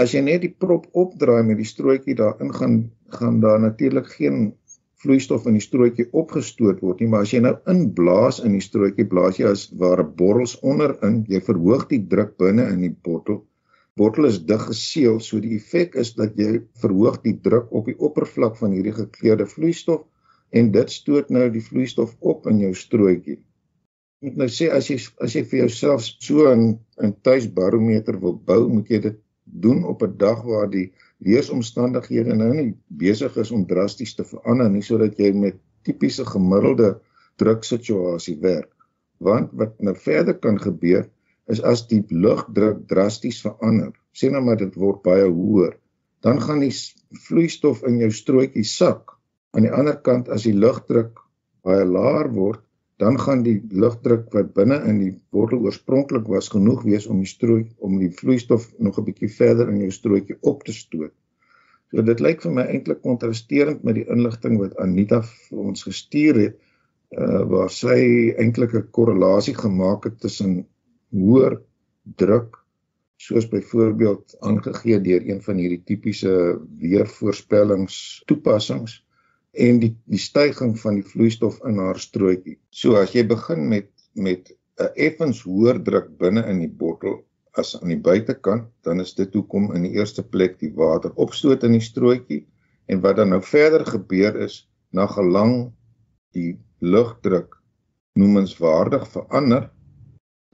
As 0.00 0.14
jy 0.14 0.22
net 0.24 0.42
die 0.42 0.54
prop 0.64 0.88
opdraai 0.96 1.42
met 1.44 1.60
die 1.60 1.68
strootjie 1.68 2.16
daarin 2.16 2.52
gaan 2.56 2.76
gaan 3.12 3.40
daar 3.40 3.60
natuurlik 3.60 4.08
geen 4.16 4.54
vloeistof 5.02 5.46
in 5.46 5.58
die 5.58 5.64
strootjie 5.64 6.06
opgestoot 6.16 6.80
word 6.80 7.00
nie, 7.00 7.08
maar 7.12 7.26
as 7.26 7.32
jy 7.34 7.42
nou 7.44 7.56
inblaas 7.68 8.38
in 8.40 8.54
die 8.56 8.64
strootjie, 8.64 9.04
blaas 9.10 9.38
jy 9.38 9.50
as 9.50 9.66
ware 9.76 10.04
borrels 10.04 10.54
onder 10.62 10.96
in, 11.04 11.24
jy 11.28 11.42
verhoog 11.44 11.88
die 11.90 12.00
druk 12.14 12.38
binne 12.40 12.70
in 12.72 12.86
die 12.86 12.94
bottel 13.04 13.42
bottel 14.00 14.24
is 14.28 14.38
dig 14.48 14.62
geseël, 14.68 15.18
so 15.20 15.40
die 15.44 15.56
effek 15.58 15.96
is 16.00 16.14
dat 16.16 16.38
jy 16.40 16.62
verhoog 16.80 17.20
die 17.26 17.36
druk 17.44 17.72
op 17.76 17.88
die 17.90 17.98
oppervlak 18.00 18.56
van 18.60 18.72
hierdie 18.76 18.94
gekleurde 18.96 19.46
vloeistof 19.48 20.06
en 20.56 20.70
dit 20.72 20.92
stoot 20.92 21.32
nou 21.32 21.48
die 21.52 21.64
vloeistof 21.64 22.14
op 22.32 22.48
in 22.48 22.62
jou 22.64 22.72
strootjie. 22.76 23.38
Ek 24.22 24.30
moet 24.30 24.40
nou 24.44 24.48
sê 24.54 24.68
as 24.72 24.88
jy 24.88 24.98
as 25.24 25.34
jy 25.36 25.42
vir 25.50 25.64
jouself 25.64 26.04
so 26.06 26.48
'n 26.48 26.78
'n 27.02 27.12
tuisbarometer 27.26 28.20
wil 28.20 28.36
bou, 28.50 28.68
moet 28.68 28.88
jy 28.88 29.00
dit 29.08 29.18
doen 29.52 29.84
op 29.84 30.02
'n 30.02 30.16
dag 30.16 30.42
waar 30.42 30.70
die 30.70 30.92
weeromstandighede 31.18 32.34
nou 32.34 32.52
nie 32.54 32.74
besig 32.86 33.36
is 33.36 33.50
om 33.50 33.66
drasties 33.66 34.14
te 34.14 34.24
verander 34.24 34.70
nie 34.70 34.82
sodat 34.82 35.18
jy 35.18 35.32
met 35.32 35.58
tipiese 35.82 36.24
gemiddelde 36.26 37.00
druksituasie 37.36 38.38
werk. 38.40 38.72
Want 39.18 39.50
wat 39.52 39.78
nou 39.78 39.94
verder 39.96 40.38
kan 40.38 40.58
gebeur 40.60 41.08
is 41.46 41.62
as 41.62 41.86
die 41.90 42.02
lugdruk 42.08 42.86
drasties 42.88 43.40
verander, 43.42 43.92
sê 44.14 44.30
nou 44.30 44.42
maar 44.42 44.58
dit 44.60 44.74
word 44.78 45.02
baie 45.02 45.26
hoër, 45.26 45.76
dan 46.22 46.40
gaan 46.40 46.62
die 46.62 46.74
vloeistof 47.26 47.82
in 47.88 47.98
jou 47.98 48.10
strootjie 48.10 48.64
sak. 48.64 49.16
Aan 49.52 49.66
die 49.66 49.74
ander 49.74 49.98
kant 50.06 50.28
as 50.28 50.46
die 50.46 50.54
lugdruk 50.54 51.18
baie 51.66 51.84
laer 51.84 52.30
word, 52.32 52.62
dan 53.02 53.18
gaan 53.20 53.42
die 53.42 53.58
lugdruk 53.84 54.28
wat 54.36 54.52
binne 54.54 54.78
in 54.86 55.00
die 55.02 55.12
bottel 55.34 55.64
oorspronklik 55.66 56.28
was 56.30 56.50
genoeg 56.52 56.84
wees 56.86 57.08
om 57.10 57.22
die 57.24 57.30
strooi 57.30 57.64
om 57.82 57.98
die 57.98 58.12
vloeistof 58.18 58.68
nog 58.78 58.98
'n 58.98 59.06
bietjie 59.08 59.30
verder 59.38 59.72
in 59.72 59.80
jou 59.82 59.90
strootjie 59.90 60.36
op 60.40 60.62
te 60.64 60.74
stoot. 60.76 61.14
So 61.90 62.02
dit 62.02 62.20
lyk 62.20 62.42
vir 62.44 62.52
my 62.58 62.62
eintlik 62.62 63.02
kontrasterend 63.02 63.82
met 63.84 63.98
die 63.98 64.06
inligting 64.14 64.58
wat 64.60 64.76
Anita 64.80 65.20
vir 65.22 65.58
ons 65.58 65.82
gestuur 65.88 66.40
het 66.44 66.60
uh 67.18 67.42
waar 67.52 67.70
sy 67.70 67.98
eintlik 68.38 68.74
'n 68.74 68.90
korrelasie 68.90 69.54
gemaak 69.54 70.04
het 70.04 70.20
tussen 70.20 70.66
hoër 71.10 71.60
druk 72.16 72.56
soos 73.16 73.48
byvoorbeeld 73.48 74.36
aangegee 74.40 75.00
deur 75.00 75.22
een 75.28 75.42
van 75.42 75.56
hierdie 75.56 75.82
tipiese 75.84 76.32
weervoorspellings 76.78 78.22
toepassings 78.26 79.02
en 79.52 79.80
die 79.82 79.92
die 80.08 80.20
styging 80.20 80.74
van 80.80 80.96
die 81.00 81.06
vloeistof 81.06 81.58
in 81.68 81.78
haar 81.78 82.00
strootjie. 82.00 82.58
So 82.70 82.96
as 83.00 83.12
jy 83.16 83.26
begin 83.28 83.68
met 83.68 83.90
met 84.14 84.52
'n 84.80 84.90
effens 84.96 85.42
hoër 85.42 85.82
druk 85.84 86.08
binne 86.18 86.44
in 86.48 86.58
die 86.60 86.72
bottel 86.82 87.24
as 87.56 87.76
aan 87.80 87.88
die 87.88 88.00
buitekant, 88.00 88.68
dan 88.82 89.00
is 89.00 89.14
dit 89.14 89.32
hoekom 89.34 89.74
in 89.76 89.82
die 89.82 89.92
eerste 89.92 90.22
plek 90.22 90.58
die 90.58 90.72
water 90.74 91.12
opstoot 91.16 91.64
in 91.64 91.72
die 91.72 91.84
strootjie 91.84 92.46
en 92.88 93.00
wat 93.00 93.16
dan 93.16 93.28
nou 93.28 93.42
verder 93.42 93.84
gebeur 93.86 94.36
is 94.36 94.68
na 94.90 95.06
gelang 95.06 95.72
die 96.32 96.58
lugdruk 96.80 97.56
noemenswaardig 98.18 99.04
verander 99.08 99.70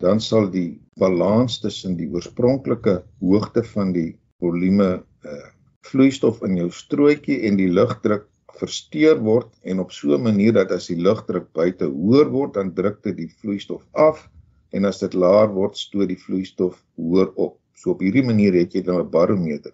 dan 0.03 0.21
sal 0.23 0.51
die 0.51 0.81
balans 0.99 1.59
tussen 1.63 1.97
die 1.99 2.09
oorspronklike 2.11 3.01
hoogte 3.21 3.65
van 3.75 3.93
die 3.93 4.11
volume 4.43 4.91
uh, 5.27 5.47
vloeistof 5.87 6.43
in 6.47 6.59
jou 6.61 6.69
strootjie 6.75 7.41
en 7.49 7.59
die 7.59 7.71
lugdruk 7.71 8.29
versteur 8.61 9.21
word 9.25 9.51
en 9.63 9.81
op 9.81 9.93
so 9.93 10.15
'n 10.17 10.23
manier 10.23 10.53
dat 10.53 10.73
as 10.73 10.89
die 10.91 11.01
lugdruk 11.01 11.53
buite 11.53 11.85
hoër 11.85 12.29
word 12.31 12.55
dan 12.55 12.75
druk 12.75 13.03
dit 13.03 13.17
die 13.17 13.31
vloeistof 13.41 13.83
af 13.93 14.29
en 14.73 14.85
as 14.85 15.01
dit 15.01 15.15
laer 15.15 15.49
word 15.49 15.77
stoot 15.77 16.09
die 16.09 16.23
vloeistof 16.27 16.83
hoër 16.97 17.33
op. 17.37 17.59
So 17.75 17.91
op 17.91 18.01
hierdie 18.01 18.25
manier 18.27 18.53
het 18.53 18.75
jy 18.75 18.83
dan 18.83 19.01
'n 19.01 19.11
barometer. 19.11 19.73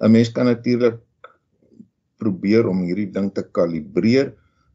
'n 0.00 0.12
Mens 0.12 0.32
kan 0.32 0.46
natuurlik 0.46 0.98
probeer 2.18 2.68
om 2.68 2.82
hierdie 2.82 3.10
ding 3.10 3.32
te 3.34 3.42
kalibreer 3.42 4.34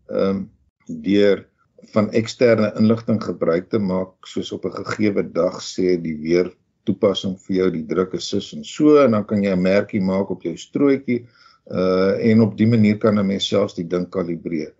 ehm 0.09 0.29
um, 0.29 0.49
deur 0.87 1.45
van 1.93 2.09
eksterne 2.11 2.73
inligting 2.79 3.21
gebruik 3.23 3.69
te 3.69 3.79
maak 3.79 4.27
soos 4.27 4.51
op 4.51 4.65
'n 4.65 4.77
gegeewe 4.83 5.23
dag 5.23 5.61
sê 5.61 6.01
die 6.01 6.17
weer 6.17 6.51
toepassing 6.85 7.37
vir 7.45 7.55
jou 7.55 7.69
die 7.71 7.85
druk 7.85 8.13
is 8.13 8.29
sis 8.29 8.53
en 8.53 8.63
so 8.63 8.97
en 9.03 9.11
dan 9.11 9.25
kan 9.25 9.43
jy 9.43 9.53
'n 9.53 9.61
merkie 9.61 10.01
maak 10.01 10.29
op 10.29 10.43
jou 10.43 10.55
strootjie 10.57 11.25
uh 11.69 12.31
en 12.31 12.41
op 12.41 12.57
die 12.57 12.67
manier 12.67 12.97
kan 12.97 13.19
'n 13.19 13.25
mens 13.25 13.47
selfs 13.47 13.75
die 13.75 13.87
ding 13.87 14.09
kalibreer. 14.09 14.73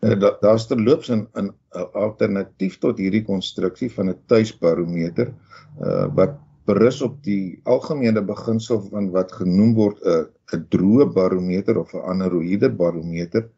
Uh, 0.00 0.14
Daar's 0.40 0.66
terloops 0.66 1.10
'n 1.10 1.26
'n 1.34 1.50
alternatief 1.92 2.78
tot 2.78 2.98
hierdie 2.98 3.24
konstruksie 3.24 3.90
van 3.90 4.10
'n 4.10 4.20
tuisbarometer 4.26 5.32
uh 5.80 6.06
wat 6.14 6.36
berus 6.66 7.00
op 7.02 7.22
die 7.24 7.60
algemene 7.64 8.22
beginsel 8.22 8.80
van 8.90 9.10
wat 9.10 9.32
genoem 9.32 9.74
word 9.74 9.98
'n 10.04 10.26
'n 10.52 10.66
droë 10.68 11.12
barometer 11.12 11.78
of 11.78 11.94
'n 11.94 12.04
anaeroïde 12.12 12.68
barometer. 12.68 13.48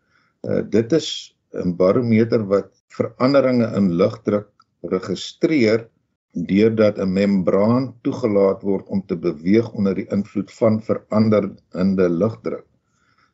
Uh 0.43 0.63
dit 0.63 0.93
is 0.93 1.37
'n 1.55 1.77
barometer 1.77 2.47
wat 2.47 2.71
veranderinge 2.89 3.67
in 3.77 3.93
lugdruk 3.93 4.49
registreer 4.83 5.89
deurdat 6.33 6.99
'n 6.99 7.13
membraan 7.13 7.95
toegelaat 8.03 8.63
word 8.63 8.87
om 8.89 9.03
te 9.07 9.17
beweeg 9.17 9.73
onder 9.73 9.95
die 9.95 10.07
invloed 10.11 10.51
van 10.53 10.81
veranderende 10.83 12.09
lugdruk. 12.09 12.67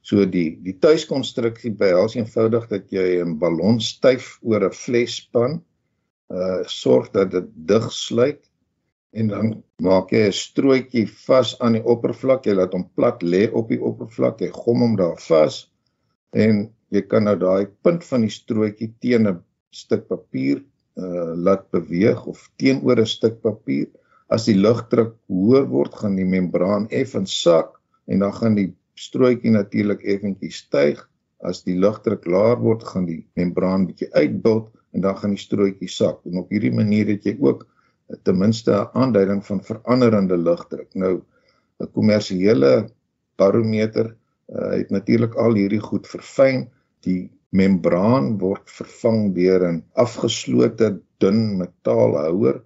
So 0.01 0.25
die 0.25 0.59
die 0.63 0.77
tuiskonstruksie 0.79 1.73
behels 1.75 2.15
eenvoudig 2.17 2.69
dat 2.69 2.91
jy 2.91 3.21
'n 3.25 3.39
ballon 3.39 3.81
styf 3.81 4.39
oor 4.43 4.65
'n 4.65 4.73
fles 4.73 5.17
span, 5.17 5.63
uh 6.31 6.63
sorg 6.65 7.11
dat 7.13 7.31
dit 7.31 7.49
dig 7.55 7.93
sluit 7.93 8.43
en 9.13 9.29
dan 9.29 9.63
maak 9.83 10.11
jy 10.11 10.27
'n 10.27 10.33
strootjie 10.33 11.07
vas 11.27 11.59
aan 11.61 11.73
die 11.73 11.85
oppervlak, 11.85 12.47
jy 12.47 12.55
laat 12.55 12.73
hom 12.73 12.89
plat 12.95 13.23
lê 13.23 13.51
op 13.53 13.69
die 13.69 13.81
oppervlak, 13.81 14.41
jy 14.41 14.51
gom 14.53 14.81
hom 14.81 14.97
daar 14.97 15.21
vas 15.29 15.71
en 16.33 16.71
jy 16.91 17.03
kan 17.03 17.25
nou 17.25 17.37
daai 17.37 17.67
punt 17.83 18.05
van 18.05 18.21
die 18.21 18.31
strootjie 18.31 18.95
teen 19.01 19.27
'n 19.29 19.43
stuk 19.71 20.09
papier 20.09 20.65
uh 20.97 21.35
laat 21.47 21.71
beweeg 21.71 22.27
of 22.27 22.51
teenoor 22.57 23.01
'n 23.01 23.07
stuk 23.07 23.41
papier. 23.41 23.89
As 24.29 24.45
die 24.49 24.57
lugdruk 24.57 25.15
hoër 25.29 25.67
word, 25.69 25.95
gaan 25.95 26.17
die 26.17 26.27
membraan 26.27 26.89
effens 26.89 27.43
sak 27.43 27.81
en 28.07 28.19
dan 28.25 28.33
gaan 28.33 28.55
die 28.55 28.73
strootjie 28.95 29.53
natuurlik 29.53 30.03
effentjies 30.03 30.65
styg. 30.65 31.03
As 31.45 31.63
die 31.63 31.77
lugdruk 31.79 32.25
laer 32.27 32.57
word, 32.59 32.83
gaan 32.83 33.07
die 33.07 33.27
membraan 33.37 33.87
bietjie 33.87 34.09
uitbult 34.15 34.73
en 34.97 35.05
dan 35.05 35.17
gaan 35.21 35.37
die 35.37 35.43
strootjie 35.43 35.89
sak. 35.89 36.25
En 36.25 36.41
op 36.41 36.51
hierdie 36.51 36.73
manier 36.73 37.07
het 37.13 37.27
jy 37.29 37.37
ook 37.41 37.67
uh, 37.67 38.17
ten 38.25 38.39
minste 38.39 38.73
'n 38.73 38.89
aanduiding 38.95 39.45
van 39.45 39.61
veranderende 39.61 40.37
lugdruk. 40.37 40.89
Nou 40.95 41.21
'n 41.81 41.93
kommersiële 41.93 42.89
barometer 43.37 44.17
uh, 44.49 44.71
het 44.81 44.91
natuurlik 44.91 45.35
al 45.35 45.55
hierdie 45.55 45.81
goed 45.81 46.07
verfyn 46.07 46.69
die 47.05 47.31
membraan 47.61 48.35
word 48.42 48.64
vervang 48.79 49.35
deur 49.37 49.62
'n 49.69 49.83
afgeslote 50.05 50.88
dun 51.21 51.59
metaalhouer. 51.61 52.62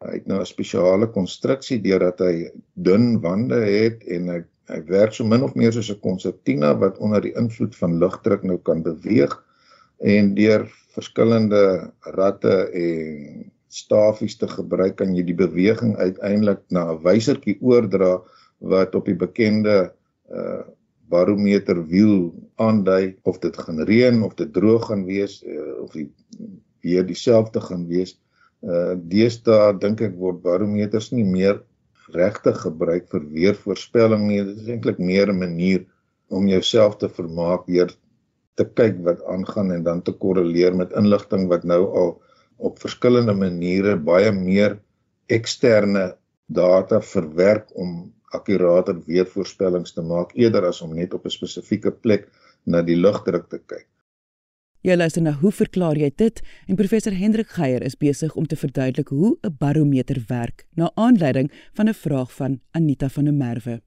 Hy 0.00 0.14
het 0.16 0.26
nou 0.26 0.40
'n 0.40 0.52
spesiale 0.54 1.06
konstruksie 1.06 1.80
deurdat 1.82 2.20
hy 2.20 2.50
dun 2.74 3.20
wande 3.20 3.60
het 3.60 4.02
en 4.08 4.28
hy 4.28 4.40
hy 4.70 4.80
werk 4.86 5.14
so 5.14 5.26
min 5.26 5.42
of 5.42 5.54
meer 5.58 5.72
soos 5.72 5.90
'n 5.90 6.00
konsertina 6.00 6.74
wat 6.82 6.98
onder 6.98 7.20
die 7.20 7.36
invloed 7.36 7.76
van 7.76 7.98
lugdruk 7.98 8.42
nou 8.42 8.58
kan 8.58 8.82
beweeg 8.82 9.32
en 10.00 10.34
deur 10.34 10.66
verskillende 10.94 11.90
ratte 12.16 12.70
en 12.72 13.50
stafies 13.68 14.36
te 14.36 14.48
gebruik 14.48 14.96
kan 14.96 15.14
jy 15.14 15.22
die 15.22 15.38
beweging 15.38 15.96
uiteindelik 15.96 16.62
na 16.70 16.92
'n 16.92 17.02
wysertjie 17.02 17.58
oordra 17.60 18.20
wat 18.58 18.94
op 18.94 19.06
die 19.06 19.18
bekende 19.26 19.92
uh 20.30 20.62
barometer 21.10 21.82
wiel 21.90 22.30
aandui 22.62 23.16
of 23.28 23.38
dit 23.42 23.56
gaan 23.56 23.82
reën 23.88 24.22
of 24.22 24.34
dit 24.38 24.52
droog 24.52 24.86
gaan 24.90 25.04
wees 25.08 25.40
uh, 25.42 25.82
of 25.82 25.94
die 25.96 26.08
weer 26.84 27.06
dieselfde 27.06 27.60
gaan 27.60 27.86
wees. 27.90 28.16
Uh 28.60 28.92
deesdae 29.12 29.72
dink 29.80 30.02
ek 30.04 30.16
word 30.20 30.42
barometers 30.44 31.10
nie 31.16 31.24
meer 31.24 31.62
regtig 32.12 32.58
gebruik 32.64 33.08
vir 33.12 33.24
weervoorspelling 33.32 34.26
nie. 34.28 34.42
Dit 34.44 34.62
is 34.64 34.70
eintlik 34.74 34.98
meer 34.98 35.32
'n 35.32 35.38
manier 35.38 35.86
om 36.28 36.48
jouself 36.48 36.96
te 37.00 37.08
vermaak 37.08 37.66
deur 37.66 37.92
te 38.60 38.64
kyk 38.64 39.00
wat 39.06 39.22
aangaan 39.24 39.72
en 39.72 39.82
dan 39.82 40.02
te 40.02 40.12
korreleer 40.12 40.76
met 40.76 40.92
inligting 40.92 41.48
wat 41.48 41.64
nou 41.64 41.82
al 42.02 42.10
op 42.60 42.78
verskillende 42.82 43.34
maniere 43.34 43.96
baie 43.96 44.32
meer 44.32 44.78
eksterne 45.32 46.10
data 46.46 47.00
verwerk 47.00 47.70
om 47.78 48.12
akkurate 48.36 48.94
weervoorspellings 49.06 49.92
te 49.92 50.02
maak 50.02 50.34
eerder 50.34 50.66
as 50.70 50.82
om 50.82 50.94
net 50.94 51.14
op 51.14 51.24
'n 51.24 51.30
spesifieke 51.30 51.90
plek 51.90 52.28
na 52.64 52.82
die 52.82 52.96
lugdruk 52.96 53.48
te 53.48 53.58
kyk. 53.58 53.86
Jy 54.80 54.96
luister 54.96 55.22
na 55.22 55.32
hoe 55.32 55.52
verklaar 55.52 55.98
jy 56.00 56.08
dit? 56.16 56.40
En 56.66 56.76
professor 56.76 57.12
Hendrik 57.12 57.48
Geier 57.48 57.82
is 57.82 57.98
besig 58.00 58.34
om 58.34 58.46
te 58.46 58.56
verduidelik 58.56 59.08
hoe 59.08 59.36
'n 59.44 59.56
barometer 59.58 60.24
werk 60.28 60.64
na 60.74 60.90
aanleiding 60.94 61.52
van 61.74 61.88
'n 61.88 61.94
vraag 61.94 62.32
van 62.32 62.60
Anita 62.70 63.08
van 63.08 63.24
der 63.24 63.34
Merwe. 63.34 63.80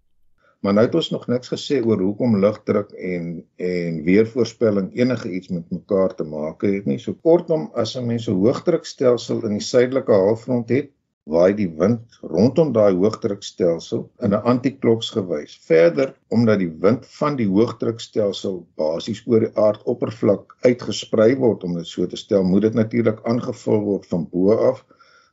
Maar 0.64 0.74
nou 0.74 0.86
het 0.86 0.96
ons 0.96 1.10
nog 1.10 1.28
niks 1.28 1.50
gesê 1.52 1.82
oor 1.86 2.00
hoekom 2.00 2.40
lugdruk 2.40 2.92
en 2.92 3.44
en 3.56 4.04
weervoorspelling 4.04 4.94
enige 4.96 5.32
iets 5.32 5.48
met 5.48 5.72
mekaar 5.72 6.16
te 6.16 6.24
maak 6.24 6.62
het 6.62 6.86
nie. 6.86 7.00
So 7.00 7.14
kortom, 7.14 7.72
as 7.74 7.98
'n 7.98 8.06
mens 8.06 8.28
'n 8.28 8.40
hoogdrukstelsel 8.44 9.44
in 9.46 9.58
die 9.58 9.68
suidelike 9.68 10.12
halfrond 10.12 10.70
het, 10.70 10.90
waai 11.24 11.54
die 11.56 11.70
wind 11.80 12.18
rondom 12.22 12.74
daai 12.76 12.94
hoogdrukstelsel 13.00 14.02
in 14.26 14.34
'n 14.34 14.44
antikloks 14.52 15.10
gewys. 15.16 15.56
Verder, 15.68 16.14
omdat 16.28 16.60
die 16.60 16.74
wind 16.86 17.06
van 17.20 17.36
die 17.40 17.48
hoogdrukstelsel 17.48 18.66
basies 18.76 19.24
oor 19.28 19.46
die 19.46 19.56
aardoppervlak 19.56 20.56
uitgesprei 20.68 21.36
word 21.40 21.64
om 21.64 21.76
dit 21.80 21.88
so 21.88 22.06
te 22.08 22.20
stel, 22.20 22.44
moet 22.44 22.68
dit 22.68 22.74
natuurlik 22.74 23.24
aangevul 23.24 23.82
word 23.90 24.06
van 24.06 24.28
bo 24.32 24.58
af. 24.72 24.86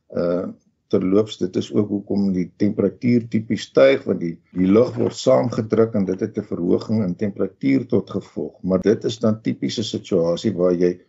Uh 0.09 0.47
terloops 0.91 1.37
dit 1.39 1.55
is 1.55 1.69
ook 1.73 1.87
hoekom 1.87 2.31
die 2.35 2.49
temperatuur 2.59 3.27
tipies 3.31 3.61
styg 3.69 4.03
want 4.03 4.19
die 4.19 4.33
die 4.51 4.67
lug 4.67 4.89
word 4.97 5.15
saamgedruk 5.15 5.93
en 5.95 6.05
dit 6.09 6.19
het 6.19 6.37
'n 6.37 6.49
verhoging 6.49 7.03
in 7.05 7.15
temperatuur 7.15 7.85
tot 7.93 8.09
gevolg 8.09 8.57
maar 8.61 8.81
dit 8.81 9.03
is 9.03 9.19
dan 9.19 9.41
tipiese 9.41 9.83
situasie 9.83 10.51
waar 10.51 10.75
jy 10.75 10.99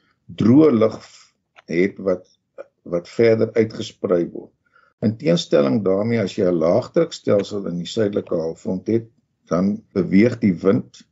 droë 0.43 0.71
lug 0.71 0.99
het 1.67 1.99
wat 1.99 2.31
wat 2.95 3.09
verder 3.09 3.51
uitgesprei 3.59 4.23
word 4.31 4.53
in 5.03 5.17
teenstelling 5.19 5.81
daarmee 5.85 6.21
as 6.23 6.37
jy 6.39 6.47
'n 6.51 6.61
laagdrukstelsel 6.65 7.67
in 7.71 7.79
die 7.83 7.93
suidelike 7.93 8.35
halfrond 8.35 8.87
het 8.87 9.09
dan 9.51 9.73
beweeg 9.95 10.39
die 10.39 10.55
wind 10.67 11.03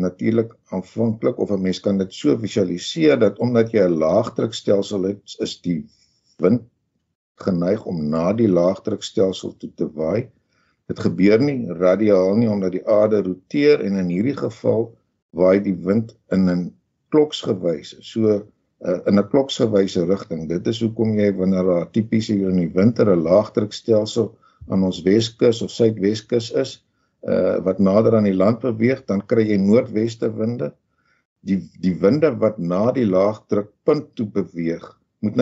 natuurlik 0.00 0.52
aanvanklik 0.76 1.38
of 1.38 1.50
'n 1.50 1.62
mens 1.62 1.80
kan 1.80 1.98
dit 1.98 2.12
so 2.14 2.36
visualiseer 2.36 3.18
dat 3.18 3.38
omdat 3.38 3.72
jy 3.72 3.86
'n 3.86 3.98
laagdrukstelsel 4.04 5.02
het 5.02 5.36
is 5.46 5.60
die 5.60 5.80
wind 6.38 6.62
geneig 7.34 7.84
om 7.84 8.08
na 8.08 8.32
die 8.32 8.48
laagdrukstelsel 8.48 9.56
toe 9.56 9.70
te 9.74 9.88
waai. 9.92 10.28
Dit 10.86 10.98
gebeur 10.98 11.40
nie 11.40 11.72
radiaal 11.72 12.36
nie 12.36 12.50
omdat 12.50 12.72
die 12.72 12.86
aarde 12.86 13.22
roteer 13.22 13.84
en 13.84 13.96
in 13.96 14.08
hierdie 14.08 14.36
geval 14.36 14.90
waai 15.30 15.60
die 15.62 15.76
wind 15.88 16.16
in 16.28 16.48
'n 16.50 16.74
kloksgewyse, 17.08 17.96
so 18.00 18.42
uh, 18.86 19.00
in 19.06 19.18
'n 19.18 19.28
kloksgewyse 19.28 20.04
rigting. 20.08 20.48
Dit 20.48 20.66
is 20.66 20.80
hoekom 20.80 21.18
jy 21.18 21.32
wanneer 21.36 21.64
daar 21.64 21.90
tipies 21.90 22.28
hier 22.28 22.48
in 22.48 22.60
die 22.62 22.72
winter 22.74 23.10
'n 23.10 23.22
laagdrukstelsel 23.22 24.30
aan 24.68 24.84
ons 24.84 25.02
Weskus 25.02 25.62
of 25.62 25.70
Suidweskus 25.70 26.50
is, 26.52 26.84
uh 27.28 27.58
wat 27.64 27.78
nader 27.78 28.16
aan 28.16 28.28
die 28.28 28.36
land 28.36 28.60
beweeg, 28.60 29.04
dan 29.06 29.20
kry 29.26 29.44
jy 29.48 29.56
noordweste 29.56 30.30
winde. 30.36 30.72
Die 31.44 31.60
die 31.80 31.94
winde 32.00 32.30
wat 32.38 32.58
na 32.58 32.92
die 32.92 33.06
laagdrukpunt 33.06 34.14
toe 34.14 34.26
beweeg, 34.26 34.84
moet 35.20 35.36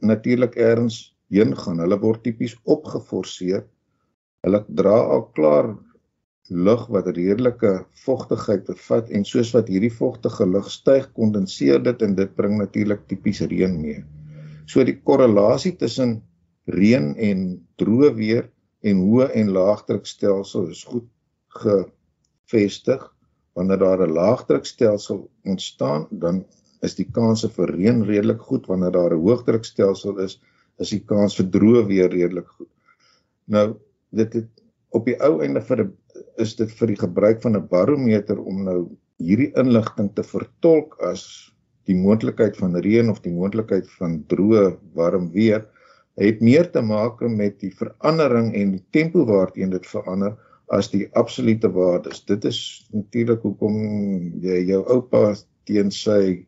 natuurlik 0.00 0.56
ergens 0.56 1.14
heen 1.30 1.56
gaan. 1.56 1.80
Hulle 1.80 1.98
word 2.00 2.22
tipies 2.24 2.56
opgeforseer. 2.64 3.64
Hulle 4.44 4.64
dra 4.68 4.98
al 5.14 5.24
klaar 5.36 5.76
lug 6.52 6.86
wat 6.94 7.08
redelike 7.16 7.72
vogtigheid 8.04 8.64
bevat 8.66 9.10
en 9.10 9.24
soos 9.24 9.52
wat 9.56 9.68
hierdie 9.72 9.92
vogtige 9.92 10.46
lug 10.46 10.68
styg, 10.70 11.08
kondenseer 11.16 11.82
dit 11.82 12.02
en 12.02 12.14
dit 12.18 12.34
bring 12.36 12.58
natuurlik 12.58 13.06
tipies 13.08 13.42
reën 13.50 13.74
mee. 13.80 14.04
So 14.66 14.84
die 14.84 14.98
korrelasie 15.00 15.74
tussen 15.76 16.20
reën 16.70 17.12
en 17.16 17.46
droë 17.82 18.12
weer 18.18 18.50
en 18.82 19.02
hoë 19.06 19.30
en 19.38 19.52
laagdrukstelsel 19.56 20.70
is 20.70 20.84
goed 20.84 21.08
gevestig. 21.62 23.08
Wanneer 23.54 23.78
daar 23.78 24.06
'n 24.06 24.14
laagdrukstelsel 24.14 25.28
ontstaan, 25.44 26.06
dan 26.10 26.44
is 26.82 26.94
die 26.94 27.08
kanse 27.12 27.48
vir 27.48 27.70
reën 27.76 28.02
redelik 28.04 28.40
goed. 28.40 28.66
Wanneer 28.66 28.92
daar 28.92 29.14
'n 29.14 29.22
hoëdrukstelsel 29.22 30.18
is, 30.18 30.40
is 30.78 30.90
die 30.90 31.04
kans 31.04 31.36
vir 31.36 31.46
droë 31.46 31.86
weer 31.86 32.10
redelik 32.10 32.48
goed. 32.48 32.70
Nou 33.44 33.76
dit 34.10 34.32
het 34.32 34.48
op 34.90 35.06
die 35.08 35.16
ou 35.20 35.40
einde 35.42 35.60
vir 35.60 35.90
is 36.38 36.56
dit 36.56 36.70
vir 36.78 36.92
die 36.92 37.00
gebruik 37.00 37.42
van 37.42 37.56
'n 37.56 37.68
barometer 37.68 38.38
om 38.38 38.64
nou 38.64 38.78
hierdie 39.18 39.52
inligting 39.56 40.10
te 40.14 40.22
vertolk 40.22 40.96
as 41.00 41.52
die 41.86 41.96
moontlikheid 41.96 42.56
van 42.56 42.76
reën 42.76 43.10
of 43.10 43.20
die 43.22 43.34
moontlikheid 43.34 43.88
van 43.98 44.22
droë 44.30 44.78
warm 44.94 45.30
weer 45.32 45.66
het 46.20 46.40
meer 46.40 46.70
te 46.70 46.82
maak 46.84 47.20
met 47.20 47.58
die 47.60 47.72
verandering 47.74 48.52
en 48.54 48.76
die 48.76 48.84
tempo 48.90 49.24
waarteen 49.24 49.70
dit 49.70 49.86
verander 49.86 50.36
as 50.72 50.90
die 50.92 51.08
absolute 51.18 51.68
waardes. 51.72 52.24
Dit 52.24 52.44
is 52.44 52.86
natuurlik 52.92 53.42
hoekom 53.42 53.76
jy 54.44 54.62
jou 54.68 54.82
oupa 54.92 55.34
teen 55.68 55.90
sy 55.90 56.46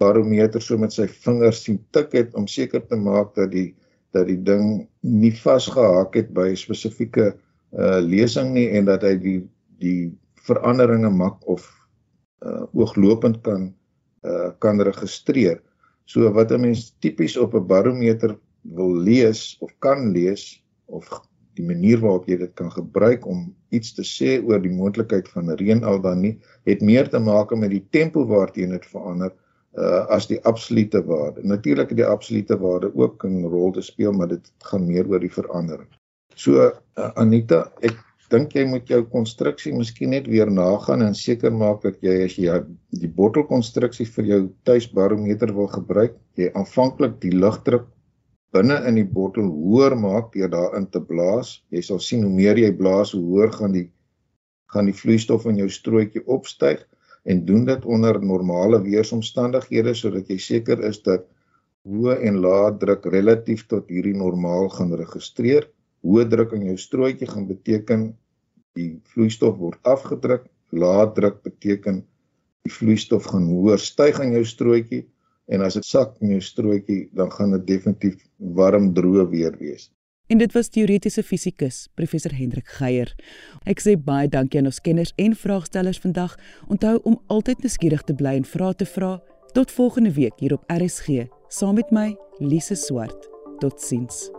barometer 0.00 0.62
so 0.62 0.78
met 0.78 0.92
sy 0.92 1.06
vingers 1.24 1.62
sien 1.64 1.78
tik 1.96 2.12
het 2.12 2.34
om 2.34 2.46
seker 2.50 2.84
te 2.86 2.96
maak 2.96 3.34
dat 3.38 3.52
die 3.54 3.72
dat 4.14 4.28
die 4.30 4.38
ding 4.40 4.86
nie 5.02 5.32
vasgehak 5.34 6.14
het 6.16 6.30
by 6.32 6.48
'n 6.50 6.56
spesifieke 6.56 7.34
uh 7.76 8.00
lesing 8.00 8.52
nie 8.54 8.68
en 8.78 8.88
dat 8.88 9.02
hy 9.02 9.16
die 9.20 9.40
die 9.82 10.12
veranderinge 10.48 11.10
mak 11.10 11.42
of 11.48 11.66
uh 12.44 12.64
ooglopend 12.72 13.42
kan 13.42 13.74
uh 14.24 14.50
kan 14.58 14.80
registreer. 14.80 15.60
So 16.06 16.30
wat 16.32 16.52
'n 16.52 16.60
mens 16.60 16.96
tipies 17.00 17.36
op 17.36 17.54
'n 17.54 17.66
barometer 17.66 18.38
wil 18.62 18.94
lees 18.94 19.56
of 19.60 19.72
kan 19.78 20.12
lees 20.12 20.62
of 20.86 21.08
die 21.56 21.64
manier 21.64 22.00
waarop 22.00 22.28
jy 22.28 22.36
dit 22.36 22.52
kan 22.54 22.70
gebruik 22.70 23.26
om 23.26 23.54
iets 23.70 23.94
te 23.96 24.04
sê 24.04 24.36
oor 24.44 24.60
die 24.60 24.72
moontlikheid 24.72 25.28
van 25.32 25.50
reën 25.60 25.84
al 25.84 26.00
dan 26.00 26.20
nie 26.20 26.34
het 26.68 26.80
meer 26.84 27.08
te 27.08 27.18
maak 27.18 27.54
met 27.56 27.70
die 27.70 27.84
tempo 27.90 28.26
waarteen 28.26 28.70
dit 28.76 28.86
verander 28.92 29.32
uh, 29.76 30.06
as 30.12 30.26
die 30.26 30.40
absolute 30.44 31.02
waarde. 31.04 31.44
Natuurlik 31.44 31.92
het 31.92 32.00
die 32.00 32.08
absolute 32.08 32.58
waarde 32.58 32.92
ook 32.94 33.24
'n 33.24 33.44
rol 33.44 33.72
te 33.72 33.82
speel, 33.82 34.12
maar 34.12 34.28
dit 34.28 34.52
gaan 34.58 34.86
meer 34.86 35.08
oor 35.08 35.20
die 35.20 35.32
verandering. 35.32 35.88
So 36.36 36.60
uh, 36.60 37.10
Anita, 37.16 37.62
ek 37.80 37.96
dink 38.32 38.52
jy 38.56 38.66
moet 38.68 38.90
jou 38.90 39.00
konstruksie 39.08 39.72
miskien 39.72 40.12
net 40.12 40.26
weer 40.28 40.50
nagaan 40.52 41.04
en 41.06 41.14
seker 41.16 41.54
maak 41.54 41.84
dat 41.86 42.00
jy 42.04 42.16
as 42.26 42.34
jy 42.36 42.56
die 43.00 43.10
bottelkonstruksie 43.18 44.06
vir 44.16 44.30
jou 44.32 44.40
tuisbarometer 44.68 45.54
wil 45.56 45.70
gebruik, 45.72 46.16
jy 46.36 46.50
aanvanklik 46.58 47.20
die 47.22 47.32
lugdruk 47.32 47.86
binne 48.54 48.76
in 48.88 48.98
die 49.00 49.06
bottel 49.16 49.48
hoër 49.48 49.96
maak 50.00 50.32
deur 50.34 50.50
daarin 50.52 50.86
te 50.92 51.00
blaas. 51.00 51.60
Jy 51.72 51.82
sal 51.88 52.02
sien 52.04 52.24
hoe 52.26 52.32
meer 52.32 52.60
jy 52.60 52.72
blaas, 52.76 53.14
hoe 53.16 53.22
hoër 53.24 53.54
gaan 53.56 53.76
die 53.76 53.88
gaan 54.74 54.90
die 54.90 54.96
vloeistof 54.98 55.46
in 55.46 55.60
jou 55.60 55.68
strootjie 55.70 56.24
opstyg 56.26 56.80
en 57.30 57.44
doen 57.46 57.64
dit 57.68 57.84
onder 57.86 58.18
normale 58.20 58.80
weeromstandighede 58.82 59.94
sodat 59.94 60.28
jy 60.30 60.38
seker 60.42 60.82
is 60.88 60.98
dat 61.06 61.24
hoë 61.86 62.16
en 62.28 62.40
lae 62.42 62.72
druk 62.82 63.06
relatief 63.14 63.64
tot 63.70 63.86
hierdie 63.88 64.16
normaal 64.18 64.68
gaan 64.74 64.92
registreer. 64.98 65.68
Hoë 66.06 66.28
druk 66.30 66.54
in 66.54 66.68
jou 66.68 66.76
strootjie 66.78 67.26
gaan 67.26 67.48
beteken 67.48 68.06
die 68.78 68.92
vloeistof 69.10 69.56
word 69.58 69.80
afgedruk. 69.82 70.46
Lae 70.70 71.06
druk 71.16 71.40
beteken 71.46 72.04
die 72.66 72.72
vloeistof 72.72 73.26
gaan 73.32 73.48
hoër 73.50 73.82
styg 73.82 74.20
in 74.22 74.36
jou 74.36 74.44
strootjie 74.46 75.02
en 75.50 75.62
as 75.66 75.78
dit 75.78 75.86
sak 75.86 76.14
in 76.22 76.36
jou 76.36 76.42
strootjie 76.42 77.06
dan 77.16 77.30
gaan 77.34 77.54
dit 77.56 77.66
definitief 77.66 78.22
warm 78.38 78.92
droë 78.94 79.26
weer 79.32 79.58
wees. 79.58 79.90
En 80.26 80.38
dit 80.42 80.52
was 80.54 80.70
teoretiese 80.74 81.22
fisikus, 81.22 81.84
professor 81.94 82.34
Hendrik 82.34 82.70
Geier. 82.78 83.12
Ek 83.62 83.82
sê 83.82 83.94
baie 83.94 84.26
dankie 84.30 84.58
aan 84.58 84.70
ons 84.70 84.82
kenners 84.82 85.14
en 85.22 85.36
vraagstellers 85.38 86.02
vandag. 86.02 86.34
Onthou 86.66 86.98
om 87.06 87.20
altyd 87.30 87.62
nuuskierig 87.62 88.02
te 88.06 88.14
bly 88.14 88.34
en 88.42 88.48
vra 88.54 88.72
te 88.74 88.88
vra. 88.96 89.16
Tot 89.54 89.70
volgende 89.70 90.14
week 90.18 90.42
hier 90.42 90.58
op 90.58 90.66
RSG, 90.70 91.28
saam 91.48 91.78
met 91.78 91.94
my, 91.94 92.10
Lise 92.42 92.74
Swart. 92.74 93.30
Totsiens. 93.62 94.35